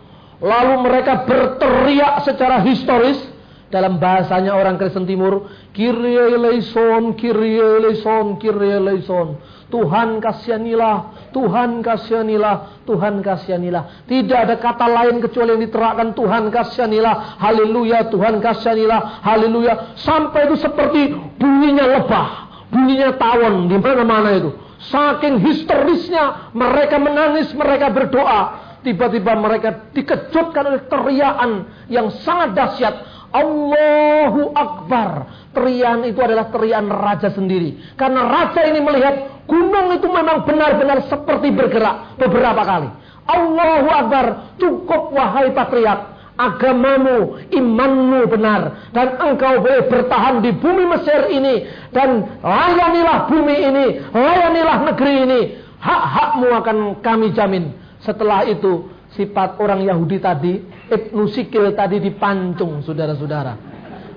[0.41, 3.30] Lalu mereka berteriak secara historis
[3.71, 9.39] dalam bahasanya orang Kristen Timur, Kyrie eleison, Kyrie eleison, Kyrie eleison.
[9.71, 14.03] Tuhan kasihanilah, Tuhan kasihanilah, Tuhan kasihanilah.
[14.03, 19.95] Tidak ada kata lain kecuali yang diterangkan Tuhan kasihanilah, haleluya, Tuhan kasihanilah, haleluya.
[19.95, 22.27] Sampai itu seperti bunyinya lebah,
[22.67, 24.51] bunyinya tawon di mana-mana itu.
[24.91, 28.69] Saking histerisnya mereka menangis, mereka berdoa.
[28.81, 31.51] Tiba-tiba mereka dikejutkan oleh teriakan
[31.85, 32.95] yang sangat dahsyat.
[33.31, 35.09] Allahu Akbar.
[35.51, 37.79] Terian itu adalah terian raja sendiri.
[37.95, 42.89] Karena raja ini melihat gunung itu memang benar-benar seperti bergerak beberapa kali.
[43.27, 44.25] Allahu Akbar.
[44.59, 46.11] Cukup wahai patriark.
[46.35, 48.91] Agamamu, imanmu benar.
[48.91, 51.67] Dan engkau boleh bertahan di bumi Mesir ini.
[51.95, 53.85] Dan layanilah bumi ini.
[54.11, 55.41] Layanilah negeri ini.
[55.79, 57.71] Hak-hakmu akan kami jamin.
[58.01, 60.53] Setelah itu sifat orang Yahudi tadi,
[60.87, 63.69] Ibnu Sikil tadi dipancung saudara-saudara.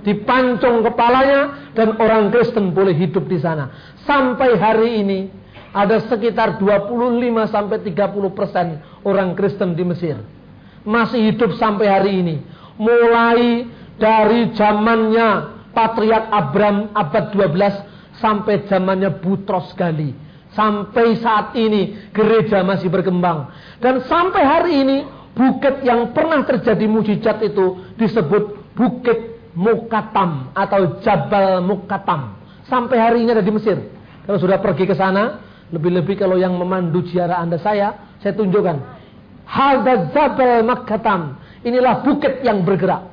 [0.05, 3.73] Dipancung kepalanya dan orang Kristen boleh hidup di sana.
[4.05, 5.33] Sampai hari ini
[5.73, 8.67] ada sekitar 25 sampai 30 persen
[9.01, 10.21] orang Kristen di Mesir.
[10.85, 12.37] Masih hidup sampai hari ini.
[12.77, 13.65] Mulai
[13.97, 20.15] dari zamannya Patriark Abram abad 12 sampai zamannya Butros Gali
[20.55, 23.51] Sampai saat ini gereja masih berkembang.
[23.83, 24.97] Dan sampai hari ini
[25.35, 32.39] bukit yang pernah terjadi mujizat itu disebut Bukit Mukatam atau Jabal Mukatam.
[32.71, 33.79] Sampai hari ini ada di Mesir.
[34.27, 35.43] Kalau sudah pergi ke sana,
[35.75, 38.77] lebih-lebih kalau yang memandu ziarah Anda saya, saya tunjukkan.
[39.47, 41.39] Hadza Jabal Mukatam.
[41.67, 43.11] Inilah bukit yang bergerak.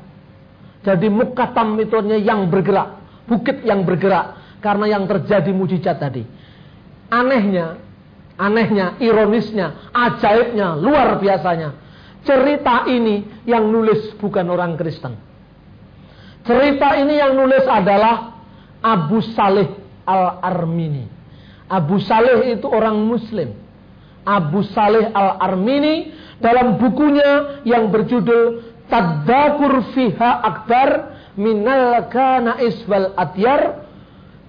[0.86, 3.01] Jadi Mukatam itu yang bergerak.
[3.25, 4.38] Bukit yang bergerak.
[4.62, 6.40] Karena yang terjadi mujizat tadi
[7.12, 7.78] anehnya,
[8.39, 11.76] anehnya, ironisnya, ajaibnya, luar biasanya.
[12.24, 15.17] Cerita ini yang nulis bukan orang Kristen.
[16.47, 18.39] Cerita ini yang nulis adalah
[18.82, 19.69] Abu Saleh
[20.08, 21.06] Al-Armini.
[21.69, 23.54] Abu Saleh itu orang muslim.
[24.26, 30.89] Abu Saleh Al-Armini dalam bukunya yang berjudul Tadakur Fiha Akbar
[31.39, 33.88] Minal Kanais Wal Atyar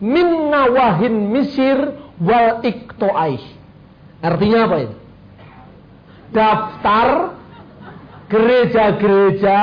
[0.02, 1.78] Min Nawahin Misir
[2.22, 3.36] wal ikto'ai.
[4.22, 4.96] Artinya apa ini?
[6.32, 7.08] Daftar
[8.30, 9.58] gereja-gereja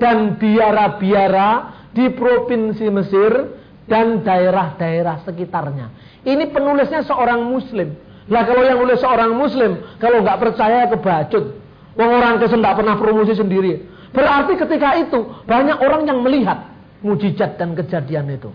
[0.00, 5.92] dan biara-biara di provinsi Mesir dan daerah-daerah sekitarnya.
[6.24, 7.94] Ini penulisnya seorang muslim.
[8.30, 11.58] Lah kalau yang nulis seorang muslim, kalau nggak percaya kebacut.
[11.98, 13.82] Wong orang nggak pernah promosi sendiri.
[14.14, 16.70] Berarti ketika itu banyak orang yang melihat
[17.02, 18.50] mujizat dan kejadian itu.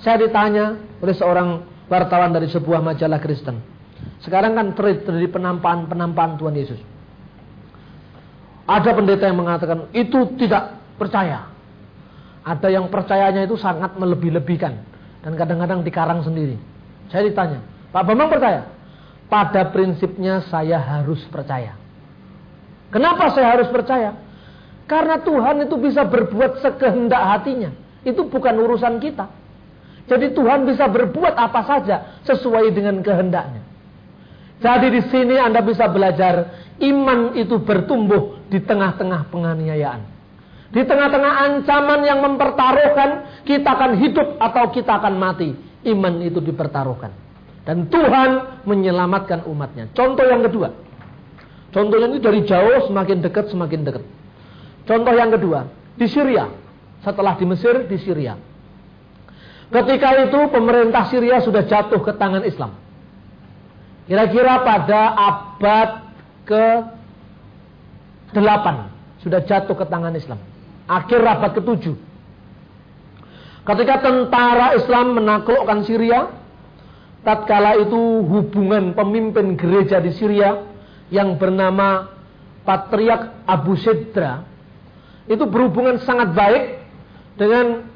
[0.00, 3.60] Saya ditanya oleh seorang wartawan dari sebuah majalah Kristen.
[4.24, 6.80] Sekarang kan terjadi penampakan-penampakan Tuhan Yesus.
[8.64, 11.52] Ada pendeta yang mengatakan itu tidak percaya.
[12.44, 14.72] Ada yang percayanya itu sangat melebih-lebihkan
[15.24, 16.56] dan kadang-kadang dikarang sendiri.
[17.08, 17.60] Saya ditanya,
[17.92, 18.68] Pak Bambang percaya?
[19.28, 21.76] Pada prinsipnya saya harus percaya.
[22.92, 24.16] Kenapa saya harus percaya?
[24.84, 27.72] Karena Tuhan itu bisa berbuat sekehendak hatinya.
[28.04, 29.28] Itu bukan urusan kita.
[30.04, 33.64] Jadi Tuhan bisa berbuat apa saja sesuai dengan kehendaknya.
[34.60, 40.00] Jadi di sini Anda bisa belajar iman itu bertumbuh di tengah-tengah penganiayaan.
[40.74, 45.54] Di tengah-tengah ancaman yang mempertaruhkan kita akan hidup atau kita akan mati.
[45.84, 47.12] Iman itu dipertaruhkan.
[47.64, 49.88] Dan Tuhan menyelamatkan umatnya.
[49.96, 50.72] Contoh yang kedua.
[51.72, 54.04] Contohnya ini dari jauh semakin dekat semakin dekat.
[54.84, 55.68] Contoh yang kedua.
[55.96, 56.48] Di Syria.
[57.04, 58.36] Setelah di Mesir, di Syria.
[59.74, 62.78] Ketika itu pemerintah Syria sudah jatuh ke tangan Islam.
[64.06, 66.14] Kira-kira pada abad
[66.46, 68.66] ke-8
[69.26, 70.38] sudah jatuh ke tangan Islam.
[70.86, 71.90] Akhir abad ke-7.
[73.64, 76.30] Ketika tentara Islam menaklukkan Syria,
[77.26, 80.62] tatkala itu hubungan pemimpin gereja di Syria
[81.10, 82.14] yang bernama
[82.62, 84.44] Patriark Abu Sidra
[85.24, 86.84] itu berhubungan sangat baik
[87.40, 87.93] dengan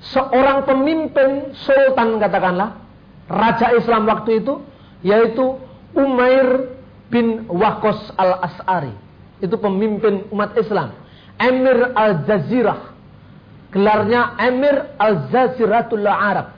[0.00, 2.80] seorang pemimpin sultan katakanlah
[3.28, 4.64] raja Islam waktu itu
[5.04, 5.60] yaitu
[5.92, 6.70] Umair
[7.10, 8.94] bin Wakos al-As'ari.
[9.42, 10.94] Itu pemimpin umat Islam.
[11.40, 12.94] Emir al-Jazirah.
[13.74, 16.54] Gelarnya Emir al-Jaziratul Arab.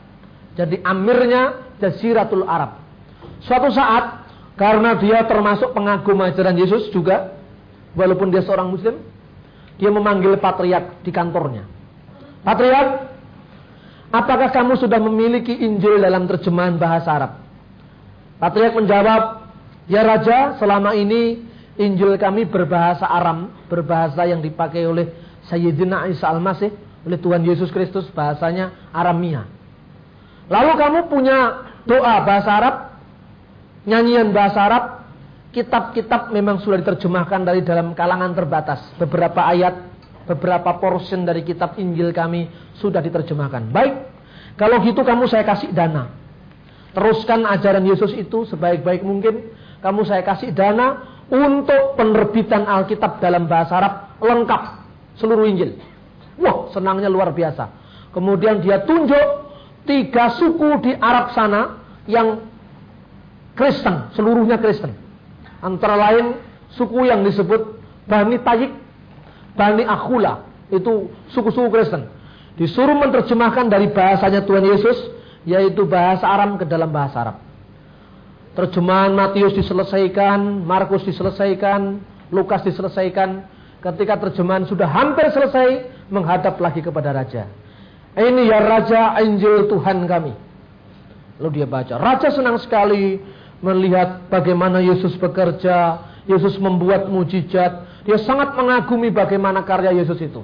[0.53, 2.77] Jadi amirnya Jaziratul Arab.
[3.41, 4.29] Suatu saat
[4.61, 7.33] karena dia termasuk pengagum ajaran Yesus juga
[7.97, 9.01] walaupun dia seorang muslim
[9.81, 11.65] dia memanggil patriark di kantornya.
[12.45, 13.12] Patriark
[14.13, 17.33] Apakah kamu sudah memiliki Injil dalam terjemahan bahasa Arab?
[18.37, 19.23] Patriark menjawab,
[19.89, 21.41] Ya Raja, selama ini
[21.81, 25.09] Injil kami berbahasa Aram, berbahasa yang dipakai oleh
[25.49, 26.69] Sayyidina Isa Al-Masih,
[27.09, 29.49] oleh Tuhan Yesus Kristus, bahasanya Aramia.
[30.53, 31.39] Lalu kamu punya
[31.89, 32.75] doa bahasa Arab,
[33.89, 34.85] nyanyian bahasa Arab,
[35.57, 38.85] kitab-kitab memang sudah diterjemahkan dari dalam kalangan terbatas.
[39.01, 39.92] Beberapa ayat,
[40.27, 43.71] beberapa portion dari kitab Injil kami sudah diterjemahkan.
[43.71, 43.95] Baik,
[44.57, 46.13] kalau gitu kamu saya kasih dana.
[46.93, 49.49] Teruskan ajaran Yesus itu sebaik-baik mungkin
[49.81, 54.63] kamu saya kasih dana untuk penerbitan Alkitab dalam bahasa Arab lengkap
[55.17, 55.81] seluruh Injil.
[56.37, 57.73] Wah, senangnya luar biasa.
[58.13, 59.27] Kemudian dia tunjuk
[59.89, 62.45] tiga suku di Arab sana yang
[63.57, 64.93] Kristen, seluruhnya Kristen.
[65.65, 66.37] Antara lain
[66.77, 68.73] suku yang disebut Bani Tayyik,
[69.53, 72.09] Bani Akhula, itu suku-suku Kristen.
[72.57, 74.97] Disuruh menerjemahkan dari bahasanya Tuhan Yesus,
[75.49, 77.37] yaitu bahasa Aram ke dalam bahasa Arab.
[78.53, 83.49] Terjemahan Matius diselesaikan, Markus diselesaikan, Lukas diselesaikan.
[83.81, 87.49] Ketika terjemahan sudah hampir selesai, menghadap lagi kepada raja.
[88.13, 90.37] Ini ya raja Injil Tuhan kami.
[91.41, 91.97] Lalu dia baca.
[91.97, 93.17] Raja senang sekali
[93.65, 96.05] melihat bagaimana Yesus bekerja.
[96.29, 97.89] Yesus membuat mujizat.
[98.03, 100.43] Dia sangat mengagumi bagaimana karya Yesus itu.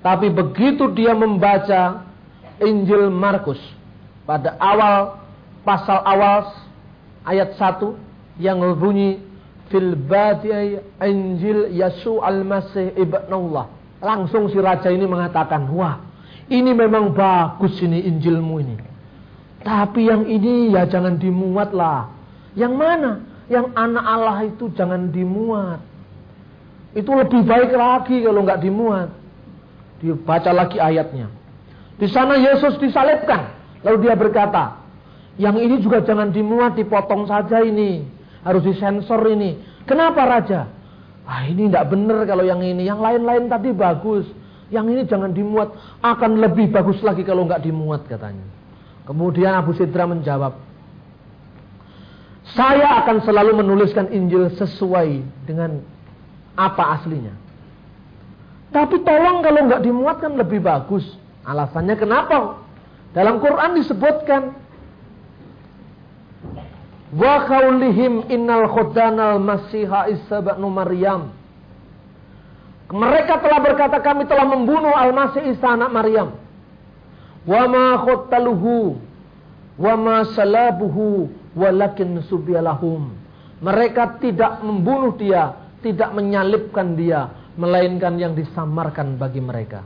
[0.00, 2.04] Tapi begitu dia membaca
[2.60, 3.60] Injil Markus
[4.28, 5.20] pada awal
[5.64, 6.52] pasal awal
[7.24, 9.20] ayat 1 yang berbunyi
[9.72, 13.68] fil badi Injil Yesus al-Masih ibnullah.
[14.04, 16.04] Langsung si raja ini mengatakan, "Wah,
[16.52, 18.76] ini memang bagus ini Injilmu ini.
[19.64, 22.12] Tapi yang ini ya jangan dimuat lah.
[22.52, 23.10] Yang mana?
[23.48, 25.80] Yang anak Allah itu jangan dimuat.
[26.94, 29.10] Itu lebih baik lagi kalau nggak dimuat.
[29.98, 31.26] Dibaca lagi ayatnya.
[31.98, 33.50] Di sana Yesus disalibkan.
[33.82, 34.78] Lalu dia berkata,
[35.36, 38.06] yang ini juga jangan dimuat, dipotong saja ini.
[38.46, 39.58] Harus disensor ini.
[39.84, 40.70] Kenapa Raja?
[41.24, 42.86] Ah ini tidak benar kalau yang ini.
[42.86, 44.28] Yang lain-lain tadi bagus.
[44.70, 45.74] Yang ini jangan dimuat.
[46.04, 48.44] Akan lebih bagus lagi kalau nggak dimuat katanya.
[49.08, 50.56] Kemudian Abu Sidra menjawab.
[52.54, 55.80] Saya akan selalu menuliskan Injil sesuai dengan
[56.54, 57.34] apa aslinya.
[58.74, 61.06] Tapi tolong kalau nggak dimuat kan lebih bagus.
[61.46, 62.58] Alasannya kenapa?
[63.14, 64.64] Dalam Quran disebutkan
[67.14, 71.30] Wa qaulihim innal khudanal masiha Isa ibnu Maryam.
[72.90, 76.34] Mereka telah berkata kami telah membunuh Al-Masih Isa anak Maryam.
[77.46, 78.98] Wa ma khuttaluhu
[79.78, 83.14] wa ma salabuhu walakin subyalahum.
[83.62, 87.28] Mereka tidak membunuh dia, tidak menyalibkan dia,
[87.60, 89.84] melainkan yang disamarkan bagi mereka.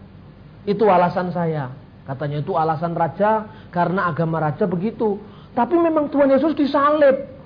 [0.62, 1.74] Itu alasan saya.
[2.06, 5.20] Katanya itu alasan raja karena agama raja begitu.
[5.52, 7.36] Tapi memang Tuhan Yesus disalib.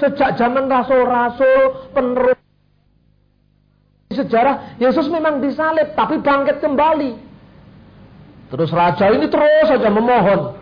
[0.00, 2.38] Sejak zaman rasul-rasul penerus
[4.08, 7.12] sejarah Yesus memang disalib tapi bangkit kembali.
[8.48, 10.57] Terus raja ini terus saja memohon.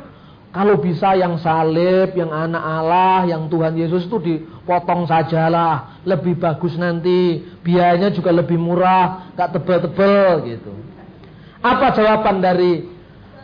[0.57, 6.01] Kalau bisa yang salib, yang anak Allah, yang Tuhan Yesus itu dipotong sajalah.
[6.09, 7.45] Lebih bagus nanti.
[7.61, 9.37] Biayanya juga lebih murah.
[9.37, 10.73] Gak tebel-tebel gitu.
[11.61, 12.89] Apa jawaban dari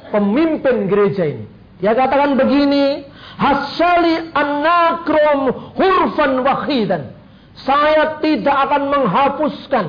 [0.08, 1.44] pemimpin gereja ini?
[1.84, 3.04] Dia katakan begini,
[3.36, 7.12] Hasali anakrom hurfan wahidan.
[7.60, 9.86] Saya tidak akan menghapuskan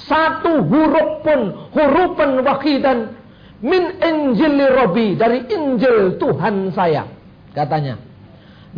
[0.00, 1.40] satu huruf pun
[1.76, 3.17] hurufan wahidan
[3.64, 7.06] min Injil Robi dari Injil Tuhan saya
[7.52, 7.98] katanya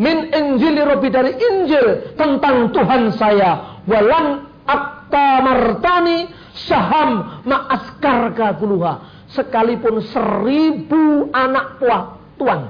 [0.01, 6.31] min Injil Robi dari Injil tentang Tuhan saya walan akta martani
[6.65, 12.03] saham ma'askar kaguluha sekalipun seribu anak buah
[12.41, 12.61] Tuhan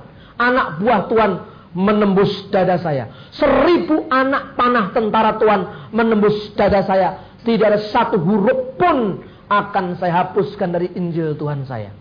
[0.41, 1.33] anak buah Tuhan
[1.75, 3.31] menembus dada saya.
[3.31, 7.39] Seribu anak panah tentara Tuhan menembus dada saya.
[7.47, 11.95] Tidak ada satu huruf pun akan saya hapuskan dari Injil Tuhan saya.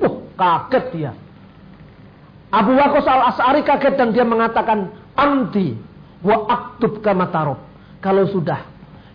[0.00, 1.12] Uh, kaget dia.
[2.52, 5.76] Abu Waqqas al-As'ari kaget dan dia mengatakan, Amdi
[6.20, 7.60] wa aktub kamatarok.
[8.04, 8.64] Kalau sudah,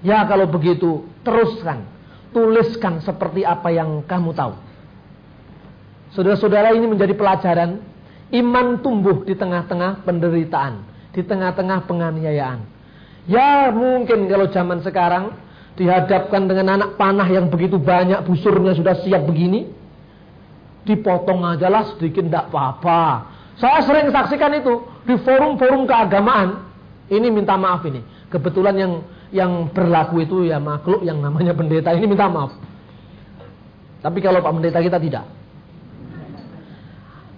[0.02, 1.86] ya kalau begitu, teruskan.
[2.34, 4.54] Tuliskan seperti apa yang kamu tahu.
[6.14, 7.82] Saudara-saudara ini menjadi pelajaran
[8.28, 10.84] Iman tumbuh di tengah-tengah penderitaan,
[11.16, 12.60] di tengah-tengah penganiayaan.
[13.24, 15.32] Ya mungkin kalau zaman sekarang
[15.80, 19.72] dihadapkan dengan anak panah yang begitu banyak busurnya sudah siap begini,
[20.88, 23.28] dipotong aja lah sedikit tidak apa-apa.
[23.60, 26.64] Saya sering saksikan itu di forum-forum keagamaan.
[27.12, 28.00] Ini minta maaf ini.
[28.32, 28.94] Kebetulan yang
[29.28, 32.56] yang berlaku itu ya makhluk yang namanya pendeta ini minta maaf.
[34.00, 35.26] Tapi kalau Pak Pendeta kita tidak.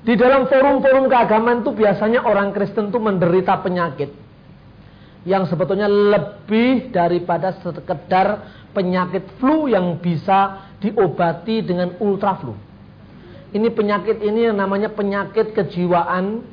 [0.06, 4.30] Di dalam forum-forum keagamaan itu biasanya orang Kristen itu menderita penyakit.
[5.28, 8.28] yang sebetulnya lebih daripada sekedar
[8.72, 12.56] penyakit flu yang bisa diobati dengan ultraflu.
[13.50, 16.45] Ini penyakit ini yang namanya penyakit kejiwaan,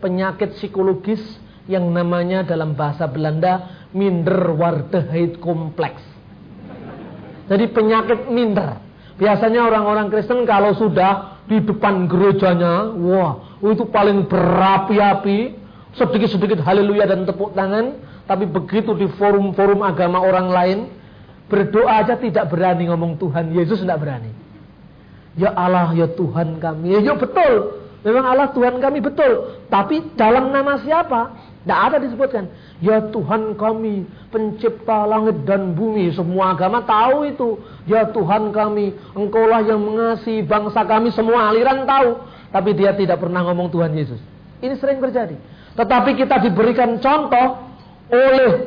[0.00, 1.20] penyakit psikologis
[1.68, 6.00] yang namanya dalam bahasa Belanda minderwaardigheid kompleks.
[7.50, 8.80] Jadi penyakit minder.
[9.20, 15.60] Biasanya orang-orang Kristen kalau sudah di depan gerejanya, wah, itu paling berapi-api,
[15.92, 20.78] sedikit-sedikit haleluya dan tepuk tangan, tapi begitu di forum-forum agama orang lain,
[21.52, 24.39] berdoa aja tidak berani ngomong Tuhan Yesus tidak berani.
[25.38, 26.98] Ya Allah, ya Tuhan kami.
[26.98, 27.80] Ya, ya betul.
[28.00, 29.60] Memang Allah Tuhan kami betul.
[29.68, 31.36] Tapi dalam nama siapa?
[31.60, 32.48] Tidak ada disebutkan.
[32.80, 36.08] Ya Tuhan kami, pencipta langit dan bumi.
[36.16, 37.60] Semua agama tahu itu.
[37.84, 41.12] Ya Tuhan kami, engkaulah yang mengasihi bangsa kami.
[41.12, 42.24] Semua aliran tahu.
[42.48, 44.18] Tapi dia tidak pernah ngomong Tuhan Yesus.
[44.64, 45.36] Ini sering terjadi.
[45.76, 47.68] Tetapi kita diberikan contoh
[48.08, 48.66] oleh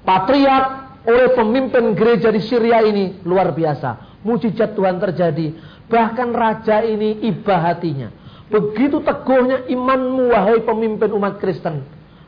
[0.00, 0.66] patriark,
[1.04, 3.20] oleh pemimpin gereja di Syria ini.
[3.28, 4.09] Luar biasa.
[4.20, 5.56] Mujizat Tuhan terjadi.
[5.88, 8.12] Bahkan raja ini iba hatinya.
[8.50, 11.86] Begitu teguhnya imanmu wahai pemimpin umat Kristen.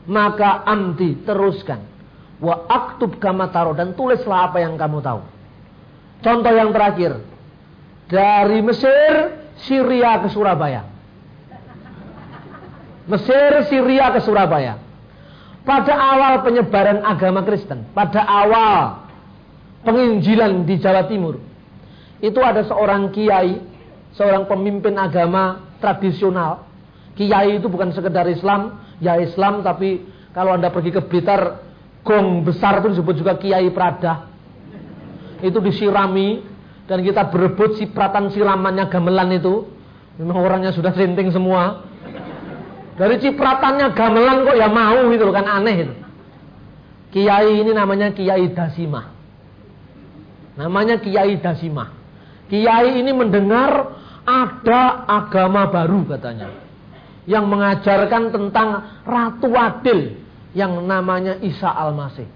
[0.09, 1.83] Maka amti teruskan.
[2.43, 5.21] Wa aktub kamataro dan tulislah apa yang kamu tahu.
[6.23, 7.19] Contoh yang terakhir.
[8.07, 9.13] Dari Mesir,
[9.63, 10.87] Syria ke Surabaya.
[13.07, 14.79] Mesir, Syria ke Surabaya.
[15.63, 17.87] Pada awal penyebaran agama Kristen.
[17.95, 19.07] Pada awal
[19.87, 21.52] penginjilan di Jawa Timur.
[22.23, 23.59] Itu ada seorang kiai,
[24.15, 26.63] seorang pemimpin agama tradisional.
[27.19, 31.59] Kiai itu bukan sekedar Islam, ya Islam tapi kalau Anda pergi ke Blitar,
[32.07, 34.31] gong besar itu disebut juga Kiai Prada.
[35.43, 36.39] Itu disirami
[36.87, 39.67] dan kita berebut sipratan siramannya gamelan itu.
[40.15, 41.83] Memang orangnya sudah sinting semua.
[42.95, 45.93] Dari cipratannya gamelan kok ya mau gitu kan aneh itu.
[47.11, 49.11] Kiai ini namanya Kiai Dasimah.
[50.55, 52.02] Namanya Kiai Dasimah.
[52.51, 56.49] Kiai ini mendengar ada agama baru katanya.
[57.23, 58.69] Yang mengajarkan tentang
[59.07, 60.19] Ratu Adil
[60.51, 62.27] yang namanya Isa Al-Masih.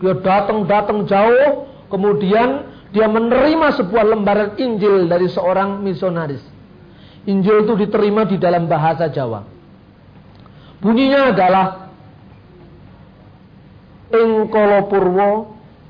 [0.00, 6.42] Dia datang-datang jauh, kemudian dia menerima sebuah lembaran Injil dari seorang misionaris.
[7.28, 9.44] Injil itu diterima di dalam bahasa Jawa.
[10.80, 11.66] Bunyinya adalah
[14.10, 15.30] Engkolo Purwo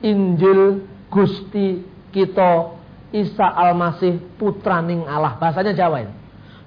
[0.02, 2.79] Injil Gusti kita
[3.10, 5.34] Isa Al-Masih putraning Allah.
[5.38, 6.14] Bahasanya Jawa ini.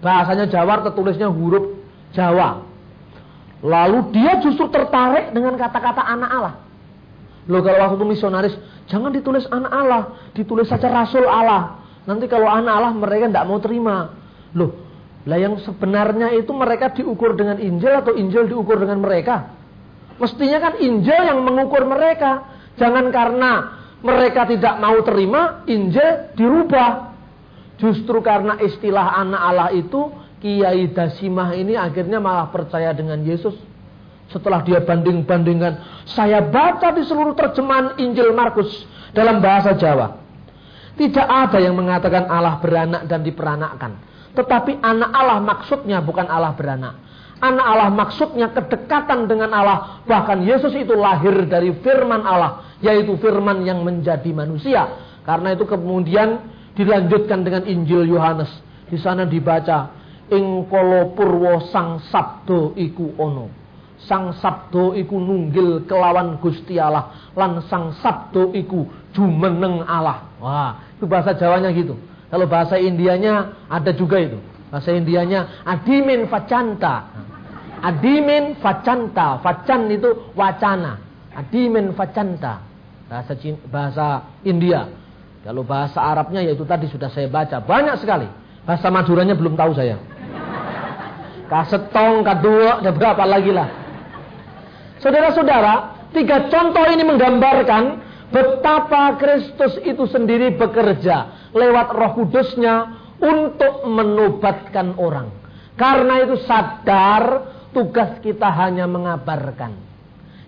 [0.04, 1.80] Bahasanya Jawa tertulisnya huruf
[2.12, 2.64] Jawa.
[3.64, 6.56] Lalu dia justru tertarik dengan kata-kata anak Allah.
[7.48, 8.56] Loh kalau waktu itu misionaris,
[8.91, 10.02] jangan ditulis anak Allah,
[10.36, 11.80] ditulis saja Rasul Allah.
[12.04, 14.12] Nanti kalau anak Allah mereka tidak mau terima.
[14.52, 14.76] Loh,
[15.24, 19.56] lah yang sebenarnya itu mereka diukur dengan Injil atau Injil diukur dengan mereka?
[20.20, 22.44] Mestinya kan Injil yang mengukur mereka.
[22.76, 23.52] Jangan karena
[24.04, 27.16] mereka tidak mau terima, Injil dirubah.
[27.80, 30.12] Justru karena istilah anak Allah itu,
[30.43, 33.56] Kiai Dasimah ini akhirnya malah percaya dengan Yesus.
[34.28, 38.84] Setelah dia banding-bandingkan, saya baca di seluruh terjemahan Injil Markus
[39.16, 40.20] dalam bahasa Jawa.
[40.93, 43.91] Tidak ada yang mengatakan Allah beranak dan diperanakkan.
[44.36, 47.03] Tetapi anak Allah maksudnya bukan Allah beranak.
[47.44, 50.00] Anak Allah maksudnya kedekatan dengan Allah.
[50.08, 52.80] Bahkan Yesus itu lahir dari firman Allah.
[52.80, 54.88] Yaitu firman yang menjadi manusia.
[55.28, 56.39] Karena itu kemudian
[56.72, 58.48] dilanjutkan dengan Injil Yohanes.
[58.88, 59.91] Di sana dibaca.
[61.14, 63.52] Purwo sang sabdo iku ono.
[64.08, 67.32] Sang sabdo iku nunggil kelawan gusti Allah.
[67.36, 70.32] Lan sang sabdo iku jumeneng Allah.
[70.39, 72.00] Wah itu bahasa Jawanya gitu.
[72.32, 74.39] Kalau bahasa Indianya ada juga itu.
[74.72, 77.12] Bahasa Indianya adimin facanta.
[77.84, 79.44] Adimin facanta.
[79.44, 80.98] Facan itu wacana.
[81.36, 82.64] Adimin facanta.
[83.12, 83.36] Bahasa,
[83.68, 84.08] bahasa
[84.48, 84.88] India.
[85.44, 87.60] Kalau bahasa Arabnya yaitu tadi sudah saya baca.
[87.60, 88.26] Banyak sekali.
[88.64, 90.00] Bahasa Maduranya belum tahu saya.
[91.52, 93.68] Kasetong, kadua, ada berapa lagi lah.
[95.04, 97.84] Saudara-saudara, tiga contoh ini menggambarkan
[98.32, 105.28] betapa Kristus itu sendiri bekerja lewat roh kudusnya untuk menobatkan orang.
[105.76, 107.24] Karena itu sadar
[107.74, 109.93] Tugas kita hanya mengabarkan.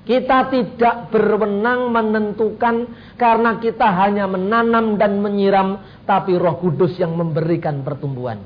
[0.06, 2.86] Kita tidak berwenang menentukan
[3.18, 8.38] karena kita hanya menanam dan menyiram, tapi Roh Kudus yang memberikan pertumbuhan.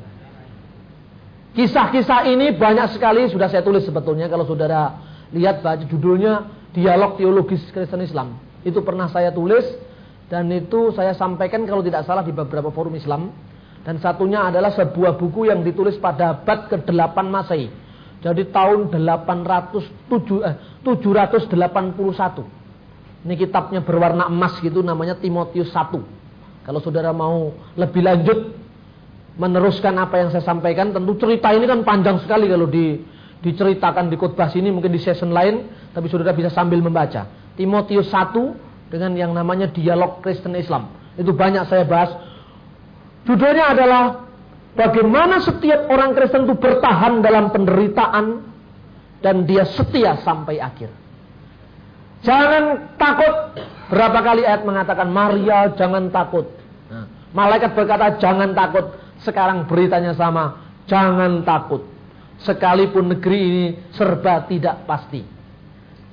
[1.52, 4.96] Kisah-kisah ini banyak sekali sudah saya tulis sebetulnya kalau saudara
[5.36, 8.40] lihat baca judulnya Dialog Teologis Kristen Islam.
[8.64, 9.68] Itu pernah saya tulis
[10.32, 13.36] dan itu saya sampaikan kalau tidak salah di beberapa forum Islam.
[13.84, 17.89] Dan satunya adalah sebuah buku yang ditulis pada abad ke-8 Masehi
[18.20, 22.60] Jadi tahun 807 eh, 781.
[23.20, 26.68] Ini kitabnya berwarna emas gitu namanya Timotius 1.
[26.68, 28.56] Kalau saudara mau lebih lanjut
[29.40, 33.00] meneruskan apa yang saya sampaikan, tentu cerita ini kan panjang sekali kalau di
[33.40, 37.24] diceritakan di khotbah sini mungkin di session lain, tapi saudara bisa sambil membaca.
[37.56, 38.36] Timotius 1
[38.92, 40.92] dengan yang namanya dialog Kristen Islam.
[41.16, 42.20] Itu banyak saya bahas.
[43.24, 44.29] Judulnya adalah
[44.80, 48.48] bagaimana setiap orang Kristen itu bertahan dalam penderitaan
[49.20, 50.88] dan dia setia sampai akhir.
[52.24, 53.60] Jangan takut.
[53.92, 56.48] Berapa kali ayat mengatakan Maria jangan takut.
[56.88, 58.96] Nah, malaikat berkata jangan takut.
[59.24, 60.64] Sekarang beritanya sama.
[60.88, 61.84] Jangan takut.
[62.40, 65.24] Sekalipun negeri ini serba tidak pasti.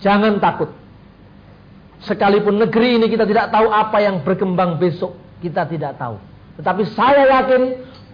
[0.02, 0.70] Jangan takut.
[2.02, 5.14] Sekalipun negeri ini kita tidak tahu apa yang berkembang besok.
[5.38, 6.18] Kita tidak tahu.
[6.58, 7.62] Tetapi saya yakin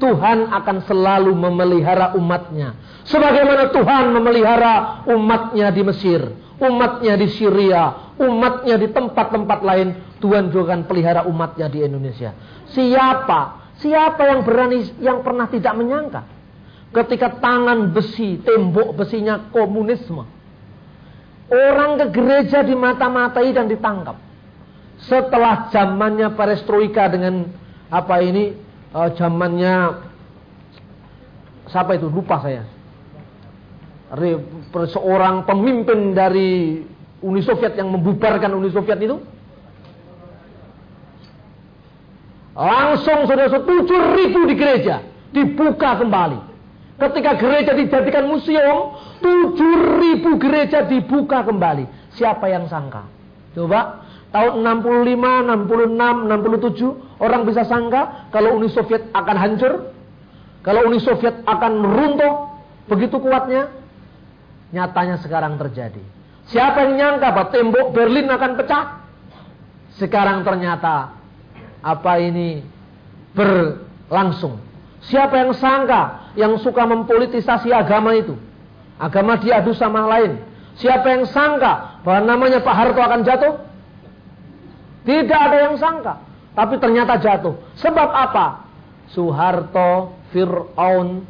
[0.02, 2.74] Tuhan akan selalu memelihara umatnya.
[3.06, 6.26] Sebagaimana Tuhan memelihara umatnya di Mesir.
[6.58, 8.10] Umatnya di Syria.
[8.18, 10.18] Umatnya di tempat-tempat lain.
[10.18, 12.34] Tuhan juga akan pelihara umatnya di Indonesia.
[12.74, 16.22] Siapa Siapa yang berani yang pernah tidak menyangka
[16.94, 20.22] ketika tangan besi, tembok besinya komunisme.
[21.50, 24.14] Orang ke gereja dimata-matai dan ditangkap.
[25.02, 27.50] Setelah zamannya perestroika dengan
[27.90, 28.54] apa ini
[28.92, 29.74] uh, zamannya
[31.68, 32.64] siapa itu lupa saya.
[34.72, 36.84] Seorang pemimpin dari
[37.24, 39.16] Uni Soviet yang membubarkan Uni Soviet itu
[42.52, 45.00] Langsung sudah tujuh ribu di gereja
[45.32, 46.52] dibuka kembali.
[47.00, 51.88] Ketika gereja dijadikan museum, tujuh ribu gereja dibuka kembali.
[52.12, 53.08] Siapa yang sangka?
[53.56, 55.12] Coba tahun 65,
[55.68, 59.92] 66, 67 orang bisa sangka kalau Uni Soviet akan hancur,
[60.64, 62.34] kalau Uni Soviet akan runtuh
[62.88, 63.68] begitu kuatnya.
[64.72, 66.00] Nyatanya sekarang terjadi.
[66.48, 68.84] Siapa yang nyangka bahwa tembok Berlin akan pecah?
[70.00, 71.12] Sekarang ternyata
[71.84, 72.64] apa ini
[73.36, 74.56] berlangsung.
[75.04, 78.32] Siapa yang sangka yang suka mempolitisasi agama itu?
[78.96, 80.40] Agama diadu sama lain.
[80.80, 83.71] Siapa yang sangka bahwa namanya Pak Harto akan jatuh?
[85.02, 86.22] Tidak ada yang sangka.
[86.52, 87.56] Tapi ternyata jatuh.
[87.80, 88.68] Sebab apa?
[89.10, 91.26] Soeharto, Fir'aun,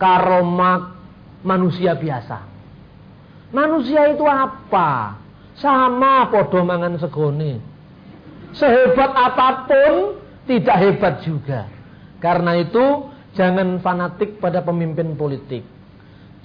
[0.00, 0.96] Karomak,
[1.44, 2.38] manusia biasa.
[3.50, 5.20] Manusia itu apa?
[5.58, 7.60] Sama podo mangan segone.
[8.56, 10.16] Sehebat apa pun
[10.48, 11.68] tidak hebat juga.
[12.18, 15.62] Karena itu jangan fanatik pada pemimpin politik.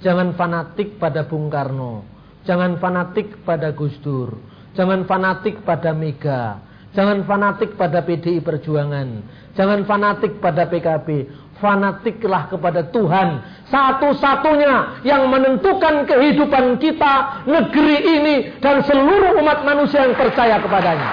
[0.04, 2.04] Jangan fanatik pada Bung Karno.
[2.44, 4.36] Jangan fanatik pada Gus Dur.
[4.76, 6.60] Jangan fanatik pada Mega.
[6.92, 9.24] Jangan fanatik pada PDI Perjuangan.
[9.56, 11.28] Jangan fanatik pada PKB.
[11.56, 13.40] Fanatiklah kepada Tuhan.
[13.72, 21.10] Satu-satunya yang menentukan kehidupan kita, negeri ini, dan seluruh umat manusia yang percaya kepadanya.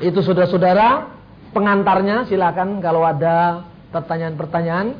[0.00, 1.06] Itu saudara-saudara
[1.52, 3.62] pengantarnya silakan kalau ada
[3.94, 4.98] pertanyaan-pertanyaan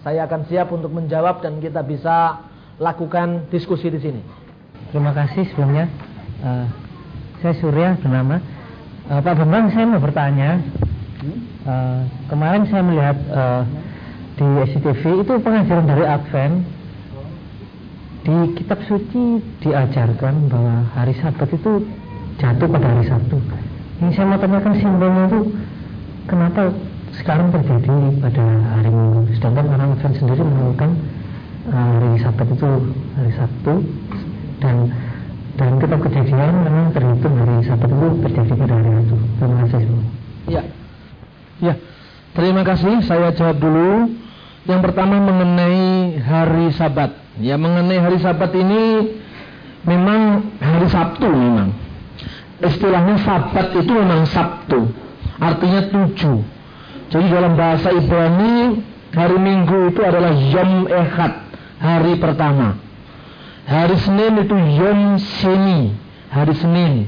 [0.00, 2.45] saya akan siap untuk menjawab dan kita bisa
[2.76, 4.20] lakukan diskusi di sini.
[4.92, 5.88] Terima kasih sebelumnya.
[6.44, 6.66] Uh,
[7.40, 8.40] saya Surya bernama.
[9.08, 10.60] Uh, Pak Bambang saya mau bertanya.
[11.66, 13.62] Uh, kemarin saya melihat uh,
[14.36, 16.54] di SCTV itu pengajaran dari Advent
[18.26, 21.82] di kitab suci diajarkan bahwa hari Sabat itu
[22.36, 23.38] jatuh pada hari Sabtu.
[24.04, 25.40] Yang saya mau tanyakan simbolnya itu
[26.28, 26.62] kenapa
[27.16, 28.44] sekarang terjadi pada
[28.76, 29.20] hari Minggu.
[29.40, 30.90] Sedangkan orang Advent sendiri menemukan
[31.70, 32.70] hari Sabat itu
[33.18, 33.72] hari Sabtu
[34.62, 34.76] dan
[35.56, 39.16] dan kitab kejadian memang terhitung hari Sabat itu terjadi pada hari itu.
[39.40, 39.80] Terima kasih.
[40.46, 40.62] Ya,
[41.58, 41.74] ya.
[42.36, 42.94] Terima kasih.
[43.02, 44.12] Saya jawab dulu.
[44.66, 47.14] Yang pertama mengenai hari Sabat.
[47.38, 48.82] Ya, mengenai hari Sabat ini
[49.86, 51.70] memang hari Sabtu memang
[52.58, 54.90] istilahnya sabat itu memang Sabtu
[55.38, 56.42] artinya tujuh
[57.06, 58.82] jadi dalam bahasa Ibrani
[59.14, 61.45] hari Minggu itu adalah Yom Echad
[61.86, 62.74] hari pertama.
[63.66, 65.94] Hari Senin itu Yom Sheni
[66.30, 67.06] hari Senin.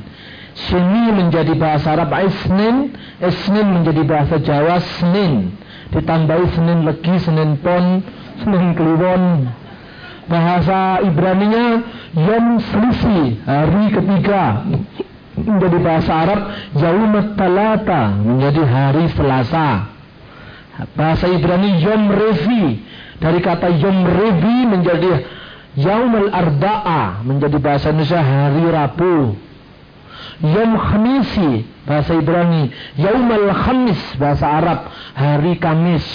[0.59, 5.55] Sheni menjadi bahasa Arab Isnin Isnin menjadi bahasa Jawa Senin.
[5.89, 8.03] Ditambahi Senin Legi, Senin Pon,
[8.43, 9.51] Senin Kliwon.
[10.29, 11.83] Bahasa Ibraninya
[12.15, 14.67] Yom Selisi hari ketiga.
[15.39, 16.41] Menjadi bahasa Arab
[16.75, 19.95] Yaumat Talata menjadi hari Selasa.
[20.95, 22.65] Bahasa Ibrani Yom Revi
[23.19, 25.11] dari kata Yom Revi menjadi
[25.79, 29.17] Yaumul Arba'a menjadi bahasa Indonesia hari Rabu.
[30.39, 36.07] Yom Khamisi bahasa Ibrani Yaumul Khamis bahasa Arab hari Kamis.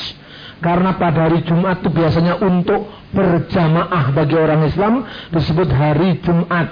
[0.64, 5.04] Karena pada hari Jumat itu biasanya untuk berjamaah bagi orang Islam
[5.36, 6.72] disebut hari Jumat.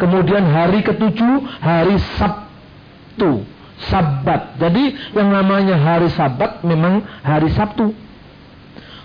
[0.00, 3.44] Kemudian hari ketujuh hari Sabtu,
[3.92, 4.56] Sabat.
[4.56, 7.92] Jadi yang namanya hari Sabat memang hari Sabtu.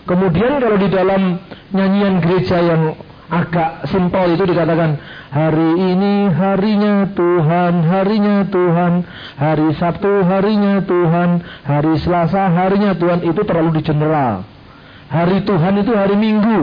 [0.01, 1.37] Kemudian kalau di dalam
[1.69, 2.97] nyanyian gereja yang
[3.31, 4.99] agak simpel itu dikatakan
[5.31, 8.93] hari ini harinya Tuhan, harinya Tuhan,
[9.39, 11.29] hari Sabtu harinya Tuhan,
[11.63, 14.43] hari Selasa harinya Tuhan itu terlalu di general.
[15.07, 16.59] Hari Tuhan itu hari Minggu.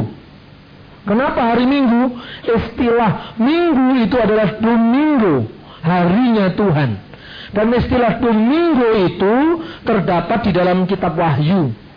[1.08, 2.20] Kenapa hari Minggu?
[2.44, 5.48] Istilah Minggu itu adalah Domingo,
[5.80, 6.90] harinya Tuhan.
[7.48, 9.34] Dan istilah Domingo itu
[9.88, 11.87] terdapat di dalam kitab Wahyu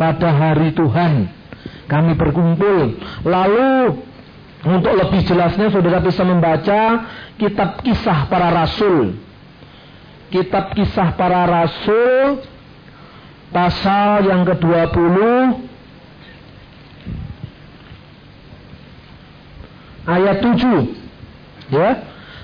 [0.00, 1.28] pada hari Tuhan.
[1.84, 2.96] Kami berkumpul.
[3.28, 4.00] Lalu
[4.64, 7.04] untuk lebih jelasnya saudara bisa membaca
[7.36, 9.20] kitab kisah para rasul.
[10.32, 12.40] Kitab kisah para rasul
[13.52, 15.16] pasal yang ke-20
[20.08, 21.76] ayat 7.
[21.76, 21.90] Ya.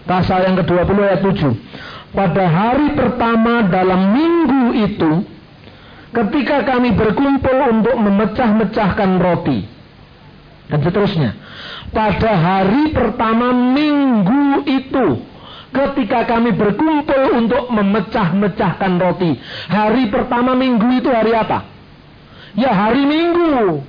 [0.04, 1.56] Pasal yang ke-20 ayat 7.
[2.12, 5.35] Pada hari pertama dalam minggu itu
[6.14, 9.66] ketika kami berkumpul untuk memecah-mecahkan roti
[10.70, 11.30] dan seterusnya
[11.94, 15.06] pada hari pertama minggu itu
[15.76, 19.36] ketika kami berkumpul untuk memecah-mecahkan roti.
[19.68, 21.68] Hari pertama minggu itu hari apa?
[22.56, 23.84] Ya hari minggu.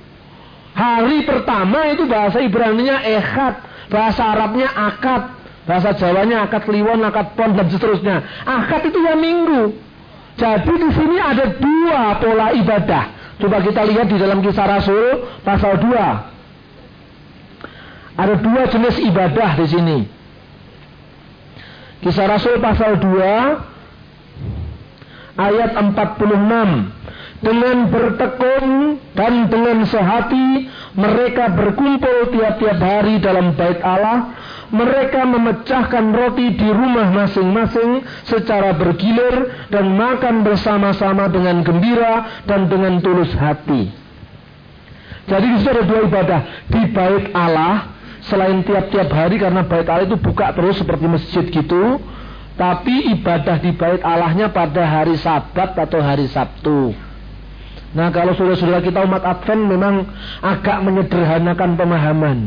[0.76, 5.34] Hari pertama itu bahasa Ibrani-nya Echad, bahasa Arabnya akad,
[5.66, 8.22] bahasa Jawanya akad kliwon, akad pon dan seterusnya.
[8.46, 9.74] Akad itu ya minggu.
[10.38, 13.04] Jadi di sini ada dua pola ibadah.
[13.42, 15.98] Coba kita lihat di dalam kisah Rasul pasal 2.
[18.18, 20.06] Ada dua jenis ibadah di sini.
[22.02, 26.94] Kisah Rasul pasal 2 ayat 46.
[27.38, 30.66] Dengan bertekun dan dengan sehati
[30.98, 34.34] mereka berkumpul tiap-tiap hari dalam bait Allah.
[34.68, 43.00] Mereka memecahkan roti di rumah masing-masing secara bergilir dan makan bersama-sama dengan gembira dan dengan
[43.00, 43.88] tulus hati.
[45.28, 46.40] Jadi di situ ada dua ibadah.
[46.68, 47.96] Di bait Allah
[48.28, 51.96] selain tiap-tiap hari karena bait Allah itu buka terus seperti masjid gitu
[52.58, 56.92] tapi ibadah di bait Allahnya pada hari sabat atau hari Sabtu.
[57.94, 59.94] Nah kalau saudara-saudara kita umat Advent memang
[60.44, 62.38] agak menyederhanakan pemahaman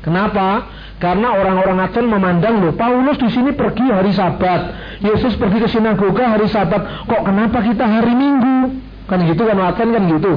[0.00, 0.64] Kenapa?
[1.00, 4.60] Karena orang-orang Advent memandang loh, Paulus di sini pergi hari Sabat,
[5.00, 8.80] Yesus pergi ke sinagoga hari Sabat, kok kenapa kita hari Minggu?
[9.08, 10.32] Kan gitu kan Advent kan gitu.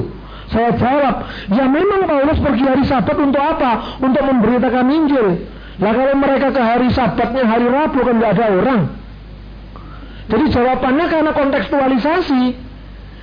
[0.52, 1.14] Saya jawab,
[1.48, 3.96] ya memang Paulus pergi hari sabat untuk apa?
[4.04, 5.48] Untuk memberitakan Injil.
[5.80, 8.80] Lah kalau mereka ke hari sabatnya hari Rabu kan nggak ada orang.
[10.28, 12.42] Jadi jawabannya karena kontekstualisasi.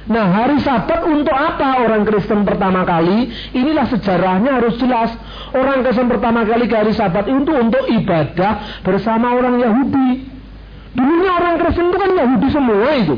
[0.09, 3.29] Nah hari sabat untuk apa orang Kristen pertama kali?
[3.53, 5.13] Inilah sejarahnya harus jelas.
[5.53, 10.25] Orang Kristen pertama kali ke hari sabat itu untuk ibadah bersama orang Yahudi.
[10.97, 13.15] Dulunya orang Kristen itu kan Yahudi semua itu.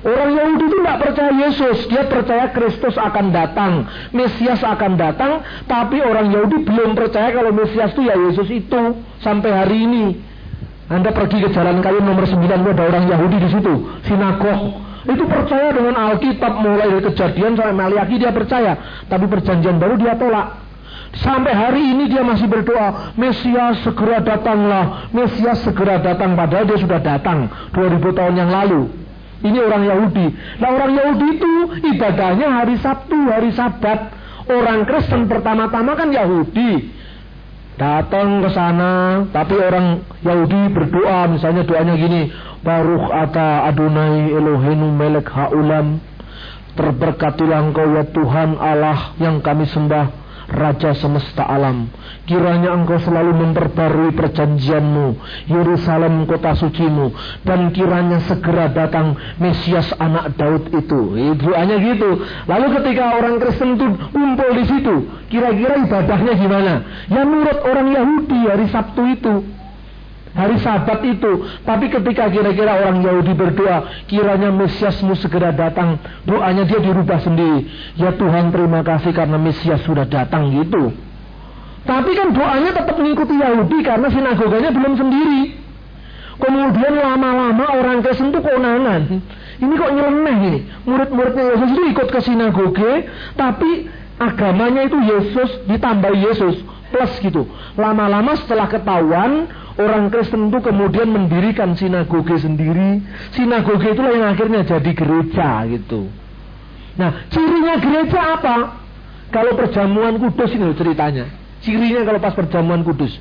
[0.00, 3.84] Orang Yahudi itu tidak percaya Yesus, dia percaya Kristus akan datang,
[4.16, 9.50] Mesias akan datang, tapi orang Yahudi belum percaya kalau Mesias itu ya Yesus itu sampai
[9.52, 10.04] hari ini.
[10.88, 13.74] Anda pergi ke Jalan Kayu nomor 9 ada orang Yahudi di situ,
[14.08, 14.88] sinagog.
[15.08, 18.76] Itu percaya dengan Alkitab mulai dari kejadian sampai Maliaki dia percaya,
[19.08, 20.60] tapi perjanjian baru dia tolak.
[21.10, 27.00] Sampai hari ini dia masih berdoa, Mesias segera datanglah, Mesias segera datang padahal dia sudah
[27.02, 28.82] datang 2000 tahun yang lalu.
[29.40, 30.26] Ini orang Yahudi.
[30.60, 31.52] Nah orang Yahudi itu
[31.96, 34.20] ibadahnya hari Sabtu, hari Sabat.
[34.50, 36.99] Orang Kristen pertama-tama kan Yahudi.
[37.80, 42.28] Datang ke sana, tapi orang Yahudi berdoa, misalnya doanya gini,
[42.60, 46.04] Baruch ata Adonai Elohenu melek haulam.
[46.76, 50.19] Terberkatilah engkau ya Tuhan Allah yang kami sembah
[50.50, 51.86] Raja semesta alam.
[52.26, 55.14] Kiranya engkau selalu memperbarui perjanjianmu,
[55.46, 57.14] Yerusalem kota sucimu,
[57.46, 61.00] dan kiranya segera datang Mesias anak Daud itu.
[61.38, 62.26] Doanya gitu.
[62.50, 64.94] Lalu ketika orang Kristen itu kumpul di situ,
[65.30, 66.74] kira-kira ibadahnya gimana?
[67.06, 69.34] Ya menurut orang Yahudi hari Sabtu itu
[70.34, 71.46] hari sabat itu.
[71.66, 77.66] Tapi ketika kira-kira orang Yahudi berdoa, kiranya Mesiasmu segera datang, doanya dia dirubah sendiri.
[77.98, 80.94] Ya Tuhan terima kasih karena Mesias sudah datang gitu.
[81.80, 85.42] Tapi kan doanya tetap mengikuti Yahudi karena sinagoganya belum sendiri.
[86.40, 89.20] Kemudian lama-lama orang Kristen itu konangan.
[89.60, 90.60] Ini kok nyeleneh ini.
[90.88, 92.92] Murid-muridnya Yesus itu ikut ke sinagoge,
[93.36, 96.56] tapi agamanya itu Yesus ditambah Yesus
[96.90, 97.44] plus gitu.
[97.76, 99.46] Lama-lama setelah ketahuan
[99.80, 103.00] Orang Kristen itu kemudian mendirikan sinagoge sendiri.
[103.32, 106.12] Sinagoge itulah yang akhirnya jadi gereja gitu.
[107.00, 108.56] Nah, cirinya gereja apa?
[109.32, 111.24] Kalau perjamuan kudus ini ceritanya.
[111.64, 113.16] Cirinya kalau pas perjamuan kudus.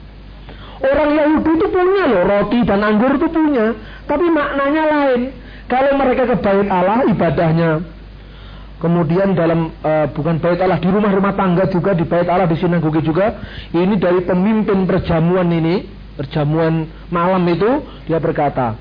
[0.80, 3.76] Orang Yahudi itu punya loh, roti dan anggur itu punya.
[4.08, 5.22] Tapi maknanya lain.
[5.70, 7.84] Kalau mereka ke bait Allah, ibadahnya
[8.80, 13.04] Kemudian dalam uh, bukan bait Allah di rumah-rumah tangga juga di bait Allah di sinagoge
[13.04, 13.36] juga.
[13.76, 15.84] Ini dari pemimpin perjamuan ini,
[16.20, 18.76] perjamuan malam itu dia berkata,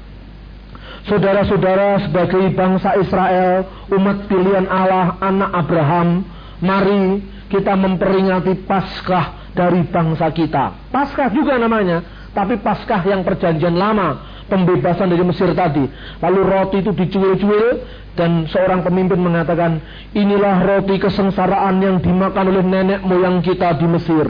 [1.07, 3.64] Saudara-saudara sebagai bangsa Israel,
[3.95, 6.26] umat pilihan Allah, anak Abraham,
[6.59, 10.91] mari kita memperingati Paskah dari bangsa kita.
[10.93, 12.05] Paskah juga namanya,
[12.36, 14.20] tapi Paskah yang perjanjian lama
[14.53, 15.86] pembebasan dari Mesir tadi.
[16.20, 17.66] Lalu roti itu dicuil-cuil
[18.12, 19.80] dan seorang pemimpin mengatakan,
[20.12, 24.26] inilah roti kesengsaraan yang dimakan oleh nenek moyang kita di Mesir.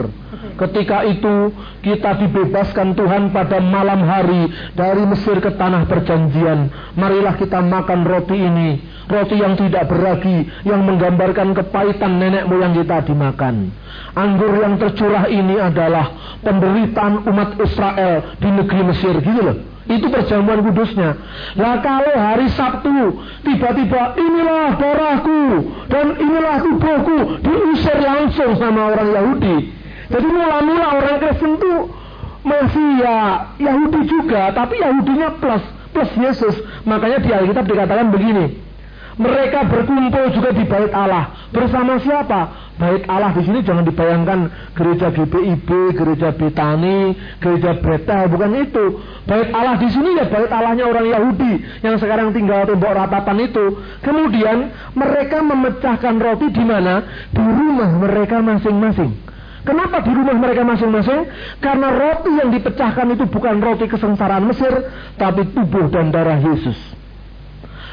[0.59, 6.67] Ketika itu kita dibebaskan Tuhan pada malam hari dari Mesir ke tanah perjanjian.
[6.99, 8.83] Marilah kita makan roti ini.
[9.07, 13.71] Roti yang tidak beragi, yang menggambarkan kepahitan nenek moyang kita dimakan.
[14.13, 19.15] Anggur yang tercurah ini adalah penderitaan umat Israel di negeri Mesir.
[19.23, 19.57] Gitu loh.
[19.89, 21.17] Itu perjamuan kudusnya.
[21.57, 25.41] Lah kalau hari Sabtu tiba-tiba inilah darahku
[25.89, 29.78] dan inilah tubuhku diusir langsung sama orang Yahudi.
[30.09, 31.73] Jadi mula-mula orang Kristen itu
[32.41, 33.17] masih ya
[33.61, 36.55] Yahudi juga, tapi Yahudinya plus plus Yesus.
[36.85, 38.69] Makanya di Alkitab dikatakan begini.
[39.19, 41.35] Mereka berkumpul juga di bait Allah.
[41.51, 42.71] Bersama siapa?
[42.79, 47.11] Bait Allah di sini jangan dibayangkan gereja GPIB, gereja Betani,
[47.43, 49.03] gereja Bethel, bukan itu.
[49.27, 53.65] Bait Allah di sini ya bait Allahnya orang Yahudi yang sekarang tinggal tembok ratapan itu.
[53.99, 57.03] Kemudian mereka memecahkan roti di mana?
[57.35, 59.28] Di rumah mereka masing-masing.
[59.67, 61.27] Kenapa di rumah mereka masing-masing?
[61.59, 64.71] Karena roti yang dipecahkan itu bukan roti kesengsaraan Mesir,
[65.19, 66.99] tapi tubuh dan darah Yesus.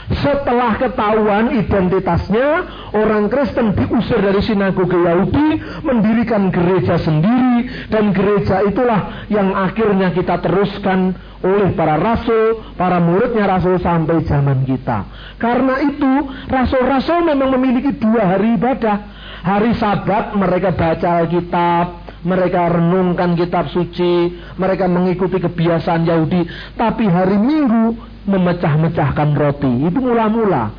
[0.06, 2.62] Setelah ketahuan identitasnya,
[2.94, 10.38] orang Kristen diusir dari sinagoge Yahudi, mendirikan gereja sendiri, dan gereja itulah yang akhirnya kita
[10.38, 11.10] teruskan
[11.42, 15.10] oleh para rasul, para muridnya rasul sampai zaman kita.
[15.42, 16.12] Karena itu,
[16.54, 19.25] rasul-rasul memang memiliki dua hari ibadah.
[19.46, 21.86] Hari Sabat mereka baca Alkitab,
[22.26, 26.50] mereka renungkan kitab suci, mereka mengikuti kebiasaan Yahudi.
[26.74, 27.94] Tapi hari Minggu
[28.26, 29.86] memecah-mecahkan roti.
[29.86, 30.74] Itu mula-mula.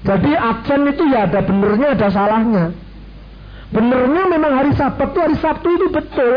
[0.00, 2.72] Jadi aksen itu ya ada benernya ada salahnya.
[3.68, 6.34] Benernya memang hari Sabat itu hari Sabtu itu betul.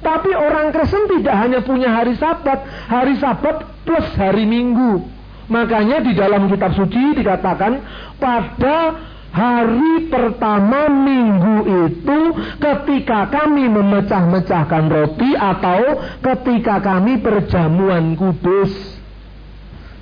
[0.00, 5.04] Tapi orang Kristen tidak hanya punya hari Sabat, hari Sabat plus hari Minggu.
[5.52, 7.80] Makanya di dalam kitab suci dikatakan
[8.20, 8.76] pada
[9.32, 11.56] hari pertama minggu
[11.88, 12.20] itu
[12.58, 15.80] ketika kami memecah-mecahkan roti atau
[16.24, 18.98] ketika kami perjamuan kudus.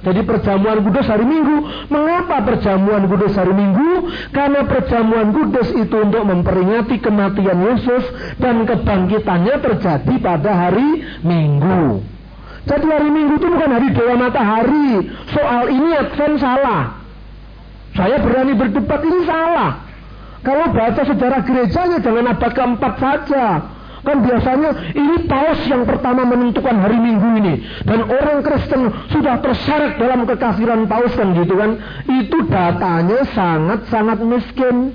[0.06, 1.66] Jadi perjamuan kudus hari Minggu.
[1.90, 4.06] Mengapa perjamuan kudus hari Minggu?
[4.30, 8.04] Karena perjamuan kudus itu untuk memperingati kematian Yesus
[8.38, 12.06] dan kebangkitannya terjadi pada hari Minggu.
[12.70, 14.90] Jadi hari Minggu itu bukan hari Dewa Matahari.
[15.34, 17.05] Soal ini Advent salah.
[17.96, 19.82] Saya berani berdebat ini salah.
[20.44, 23.46] Kalau baca sejarah gerejanya jangan abad keempat saja.
[24.06, 27.54] Kan biasanya ini paus yang pertama menentukan hari Minggu ini.
[27.82, 31.82] Dan orang Kristen sudah terseret dalam kekafiran paus kan gitu kan.
[32.06, 34.94] Itu datanya sangat-sangat miskin.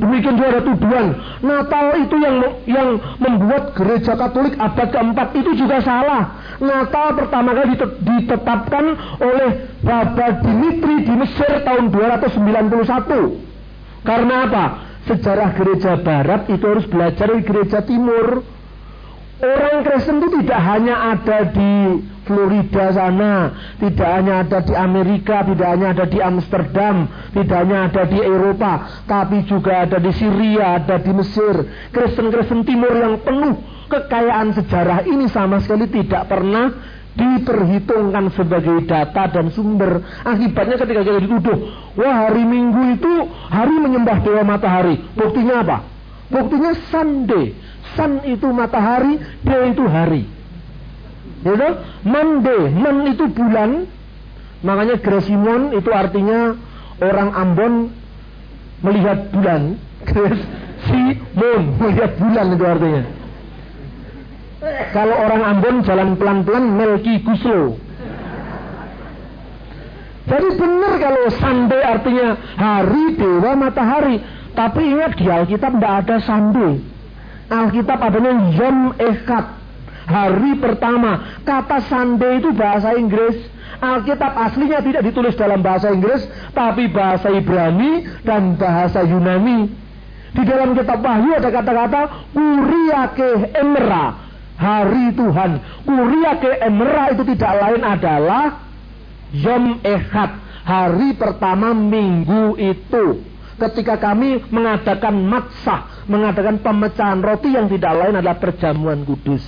[0.00, 1.06] Demikian juga ada tuduhan.
[1.44, 2.88] Natal itu yang yang
[3.20, 6.40] membuat gereja Katolik abad keempat itu juga salah.
[6.62, 8.84] Natal pertama kali ditetapkan
[9.20, 9.50] oleh
[9.84, 14.00] Bapak Dimitri di Mesir tahun 291.
[14.02, 14.64] Karena apa?
[15.02, 18.46] sejarah gereja barat itu harus belajar di gereja timur.
[19.42, 23.34] Orang Kristen itu tidak hanya ada di Florida sana,
[23.82, 29.02] tidak hanya ada di Amerika, tidak hanya ada di Amsterdam, tidak hanya ada di Eropa,
[29.10, 31.66] tapi juga ada di Syria, ada di Mesir.
[31.90, 33.58] Kristen-Kristen timur yang penuh
[33.90, 36.70] kekayaan sejarah ini sama sekali tidak pernah
[37.12, 40.00] diperhitungkan sebagai data dan sumber.
[40.24, 41.58] Akibatnya ketika kita dituduh,
[41.98, 43.12] wah hari Minggu itu
[43.52, 44.96] hari menyembah dewa matahari.
[45.12, 45.78] Buktinya apa?
[46.32, 47.52] Buktinya Sunday.
[47.92, 50.24] Sun itu matahari, day itu hari.
[51.42, 51.68] Gitu?
[52.06, 53.70] Monday, man itu bulan.
[54.62, 56.54] Makanya Gresimon itu artinya
[57.02, 57.90] orang Ambon
[58.86, 59.74] melihat bulan.
[60.86, 63.02] Simon melihat bulan itu artinya.
[64.94, 67.74] Kalau orang Ambon jalan pelan-pelan Melki Guslo.
[70.22, 74.22] Jadi benar kalau Sunday artinya hari dewa matahari.
[74.54, 76.78] Tapi ingat di Alkitab tidak ada Sunday.
[77.50, 79.61] Alkitab adanya Yom Echad.
[80.06, 81.42] Hari pertama.
[81.46, 83.38] Kata Sunday itu bahasa Inggris.
[83.82, 86.22] Alkitab aslinya tidak ditulis dalam bahasa Inggris,
[86.54, 89.66] tapi bahasa Ibrani dan bahasa Yunani.
[90.32, 92.00] Di dalam kitab Wahyu ada kata-kata
[92.30, 94.16] Kuriake Emra,
[94.54, 95.50] hari Tuhan.
[95.82, 98.44] Kuriake Emra itu tidak lain adalah
[99.34, 100.30] Yom Ehad,
[100.62, 103.28] hari pertama minggu itu.
[103.58, 109.42] Ketika kami mengadakan matsah, mengadakan pemecahan roti yang tidak lain adalah perjamuan kudus.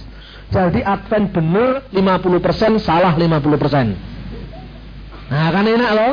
[0.54, 5.34] Jadi Advent benar 50%, salah 50%.
[5.34, 6.12] Nah kan enak loh.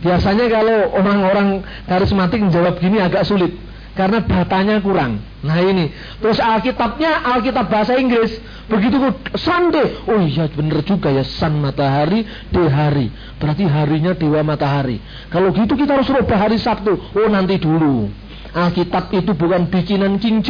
[0.00, 3.52] Biasanya kalau orang-orang karismatik menjawab gini agak sulit
[3.92, 5.20] karena datanya kurang.
[5.44, 5.92] Nah ini,
[6.24, 8.32] terus Alkitabnya Alkitab bahasa Inggris.
[8.64, 8.96] Begitu
[9.36, 13.12] Sunday, oh iya bener juga ya sun matahari, de hari.
[13.36, 15.04] Berarti harinya dewa matahari.
[15.28, 16.96] Kalau gitu kita harus rubah hari Sabtu.
[16.96, 18.08] Oh nanti dulu.
[18.56, 20.40] Alkitab itu bukan bikinan King.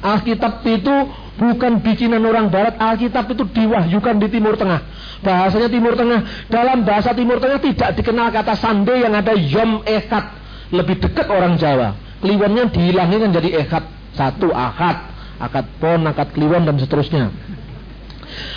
[0.00, 0.94] Alkitab itu
[1.36, 2.76] bukan bikinan orang barat.
[2.80, 4.80] Alkitab itu diwahyukan di Timur Tengah.
[5.20, 6.48] Bahasanya Timur Tengah.
[6.48, 10.24] Dalam bahasa Timur Tengah tidak dikenal kata Sunday yang ada Yom Echad.
[10.72, 11.96] Lebih dekat orang Jawa.
[12.24, 13.84] Kliwonnya dihilangin kan jadi Echad.
[14.16, 15.12] Satu akad.
[15.40, 17.32] Akad pon, akad kliwon dan seterusnya.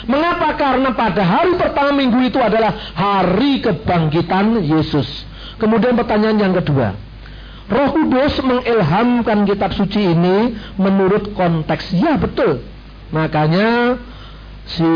[0.03, 0.53] Mengapa?
[0.59, 5.07] Karena pada hari pertama minggu itu adalah hari kebangkitan Yesus.
[5.57, 7.12] Kemudian pertanyaan yang kedua.
[7.63, 11.95] Roh Kudus mengilhamkan kitab suci ini menurut konteks.
[11.95, 12.59] Ya betul.
[13.15, 13.97] Makanya
[14.67, 14.89] si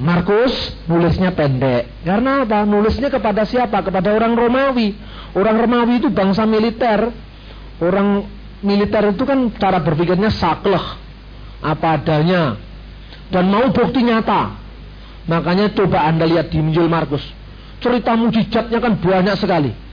[0.00, 0.54] Markus
[0.88, 1.90] nulisnya pendek.
[2.06, 2.64] Karena apa?
[2.64, 3.84] Nulisnya kepada siapa?
[3.84, 4.96] Kepada orang Romawi.
[5.36, 7.12] Orang Romawi itu bangsa militer.
[7.82, 8.24] Orang
[8.64, 10.82] militer itu kan cara berpikirnya sakleh.
[11.60, 12.56] Apa adanya.
[13.28, 14.56] Dan mau bukti nyata.
[15.28, 17.22] Makanya coba anda lihat di Injil Markus.
[17.84, 19.89] Cerita mujizatnya kan banyak sekali.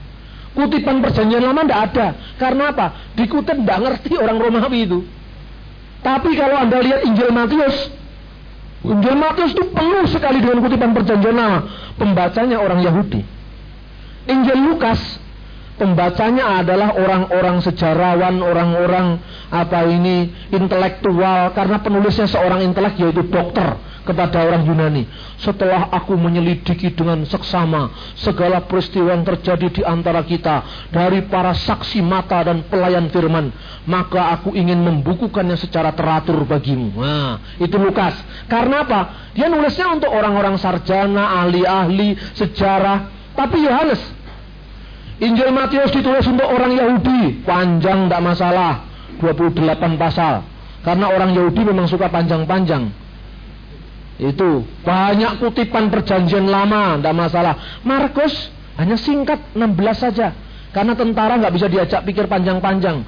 [0.56, 2.06] Kutipan perjanjian lama tidak ada.
[2.40, 2.86] Karena apa?
[3.14, 4.98] Dikutip tidak ngerti orang Romawi itu.
[6.00, 7.76] Tapi kalau anda lihat Injil Matius,
[8.86, 11.60] Injil Matius itu penuh sekali dengan kutipan perjanjian lama.
[11.98, 13.20] Pembacanya orang Yahudi.
[14.28, 15.00] Injil Lukas,
[15.78, 24.40] pembacanya adalah orang-orang sejarawan, orang-orang apa ini intelektual karena penulisnya seorang intelek yaitu dokter kepada
[24.40, 25.04] orang Yunani.
[25.36, 32.00] Setelah aku menyelidiki dengan seksama segala peristiwa yang terjadi di antara kita dari para saksi
[32.00, 33.52] mata dan pelayan firman,
[33.84, 36.96] maka aku ingin membukukannya secara teratur bagimu.
[36.96, 38.16] Nah, itu Lukas.
[38.48, 39.32] Karena apa?
[39.36, 43.12] Dia nulisnya untuk orang-orang sarjana, ahli-ahli, sejarah.
[43.36, 44.17] Tapi Yohanes,
[45.18, 48.86] Injil Matius ditulis untuk orang Yahudi, panjang tidak masalah,
[49.18, 50.46] 28 pasal.
[50.86, 52.86] Karena orang Yahudi memang suka panjang-panjang.
[54.18, 57.54] Itu banyak kutipan perjanjian lama, tidak masalah.
[57.82, 60.34] Markus hanya singkat 16 saja.
[60.70, 63.02] Karena tentara nggak bisa diajak pikir panjang-panjang.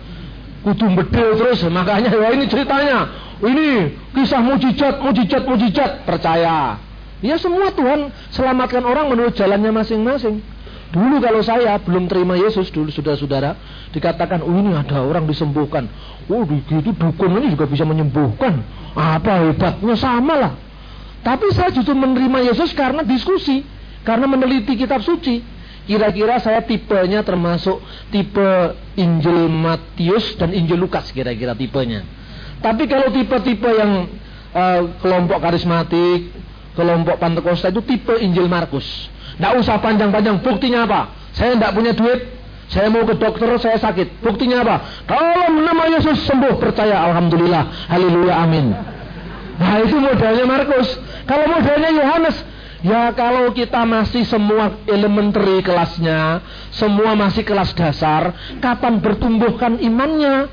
[0.67, 3.07] Kudu bedil terus, makanya wah ini ceritanya.
[3.41, 5.91] Ini kisah mujizat, mujizat, mujizat.
[6.05, 6.77] Percaya.
[7.23, 10.43] Ya semua Tuhan selamatkan orang menurut jalannya masing-masing.
[10.91, 13.55] Dulu kalau saya belum terima Yesus dulu sudah saudara
[13.95, 15.87] dikatakan oh ini ada orang disembuhkan.
[16.27, 18.59] Oh gitu dukun ini juga bisa menyembuhkan.
[18.99, 20.53] Apa hebatnya sama lah.
[21.23, 23.63] Tapi saya justru menerima Yesus karena diskusi,
[24.03, 25.61] karena meneliti kitab suci.
[25.85, 27.83] Kira-kira saya tipenya termasuk
[28.15, 32.07] tipe Injil Matius dan Injil Lukas kira-kira tipenya.
[32.61, 34.07] Tapi kalau tipe-tipe yang
[34.53, 36.31] uh, kelompok karismatik,
[36.77, 38.87] kelompok Pantekosta itu tipe Injil Markus.
[39.41, 40.45] Tidak usah panjang-panjang.
[40.45, 41.17] Buktinya apa?
[41.33, 42.21] Saya tidak punya duit.
[42.69, 44.21] Saya mau ke dokter, saya sakit.
[44.21, 44.77] Buktinya apa?
[45.09, 47.09] Kalau nama Yesus sembuh, percaya.
[47.09, 47.89] Alhamdulillah.
[47.89, 48.37] Haleluya.
[48.37, 48.77] Amin.
[49.57, 50.93] Nah itu modelnya Markus.
[51.25, 52.37] Kalau modelnya Yohanes,
[52.85, 60.49] ya kalau kita masih semua elementary kelasnya, semua masih kelas dasar, kapan bertumbuhkan imannya?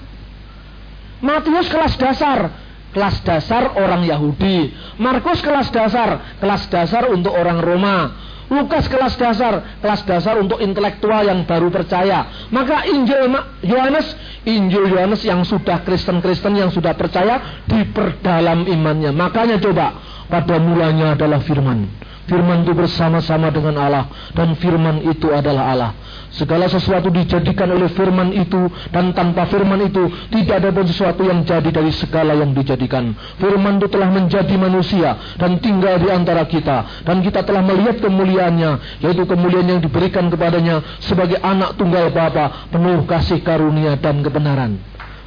[1.23, 2.51] Matius kelas dasar,
[2.91, 4.75] kelas dasar orang Yahudi.
[4.99, 8.26] Markus kelas dasar, kelas dasar untuk orang Roma.
[8.47, 12.47] Lukas kelas dasar, kelas dasar untuk intelektual yang baru percaya.
[12.47, 13.27] Maka Injil
[13.59, 14.15] Yohanes,
[14.47, 19.11] Injil Yohanes yang sudah Kristen-Kristen yang sudah percaya diperdalam imannya.
[19.11, 19.99] Makanya coba
[20.31, 22.06] pada mulanya adalah firman.
[22.27, 25.91] Firman itu bersama-sama dengan Allah dan firman itu adalah Allah.
[26.27, 31.47] Segala sesuatu dijadikan oleh firman itu dan tanpa firman itu tidak ada pun sesuatu yang
[31.47, 33.15] jadi dari segala yang dijadikan.
[33.39, 39.01] Firman itu telah menjadi manusia dan tinggal di antara kita dan kita telah melihat kemuliaannya
[39.07, 44.75] yaitu kemuliaan yang diberikan kepadanya sebagai anak tunggal Bapa penuh kasih karunia dan kebenaran.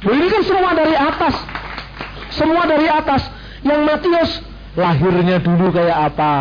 [0.05, 1.35] ini kan semua dari atas.
[2.29, 3.25] Semua dari atas.
[3.65, 4.31] Yang Matius
[4.77, 6.33] lahirnya dulu kayak apa?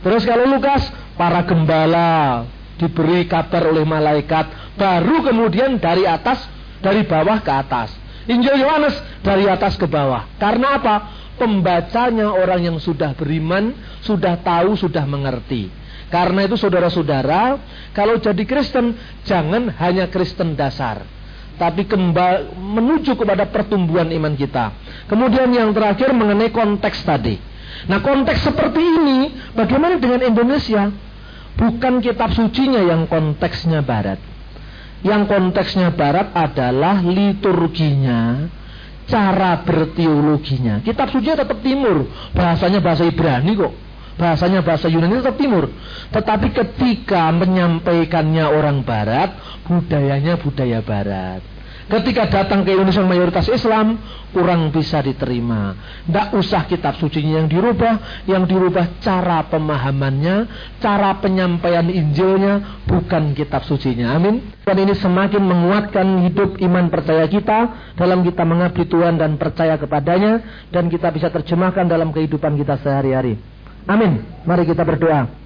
[0.00, 0.88] Terus kalau Lukas,
[1.20, 2.44] para gembala
[2.80, 6.48] diberi kabar oleh malaikat, baru kemudian dari atas,
[6.80, 7.92] dari bawah ke atas.
[8.24, 10.24] Injil Yohanes dari atas ke bawah.
[10.40, 10.96] Karena apa?
[11.36, 13.72] Pembacanya orang yang sudah beriman,
[14.04, 15.72] sudah tahu, sudah mengerti.
[16.10, 17.56] Karena itu saudara-saudara,
[17.94, 21.06] kalau jadi Kristen jangan hanya Kristen dasar,
[21.54, 24.74] tapi kembali menuju kepada pertumbuhan iman kita.
[25.06, 27.49] Kemudian yang terakhir mengenai konteks tadi.
[27.88, 29.18] Nah, konteks seperti ini
[29.56, 30.90] bagaimana dengan Indonesia?
[31.56, 34.20] Bukan kitab sucinya yang konteksnya barat.
[35.00, 38.48] Yang konteksnya barat adalah liturginya,
[39.08, 40.84] cara berteologinya.
[40.84, 42.04] Kitab suci tetap timur,
[42.36, 43.72] bahasanya bahasa Ibrani kok.
[44.20, 45.72] Bahasanya bahasa Yunani tetap timur.
[46.12, 49.32] Tetapi ketika menyampaikannya orang barat,
[49.64, 51.40] budayanya budaya barat.
[51.90, 53.98] Ketika datang ke Indonesia mayoritas Islam,
[54.30, 55.74] kurang bisa diterima.
[56.06, 60.46] Tidak usah kitab suci yang dirubah, yang dirubah cara pemahamannya,
[60.78, 64.14] cara penyampaian Injilnya, bukan kitab sucinya.
[64.14, 64.54] Amin.
[64.62, 70.66] Dan ini semakin menguatkan hidup iman percaya kita dalam kita mengabdi Tuhan dan percaya kepadanya,
[70.70, 73.34] dan kita bisa terjemahkan dalam kehidupan kita sehari-hari.
[73.90, 74.22] Amin.
[74.46, 75.39] Mari kita berdoa.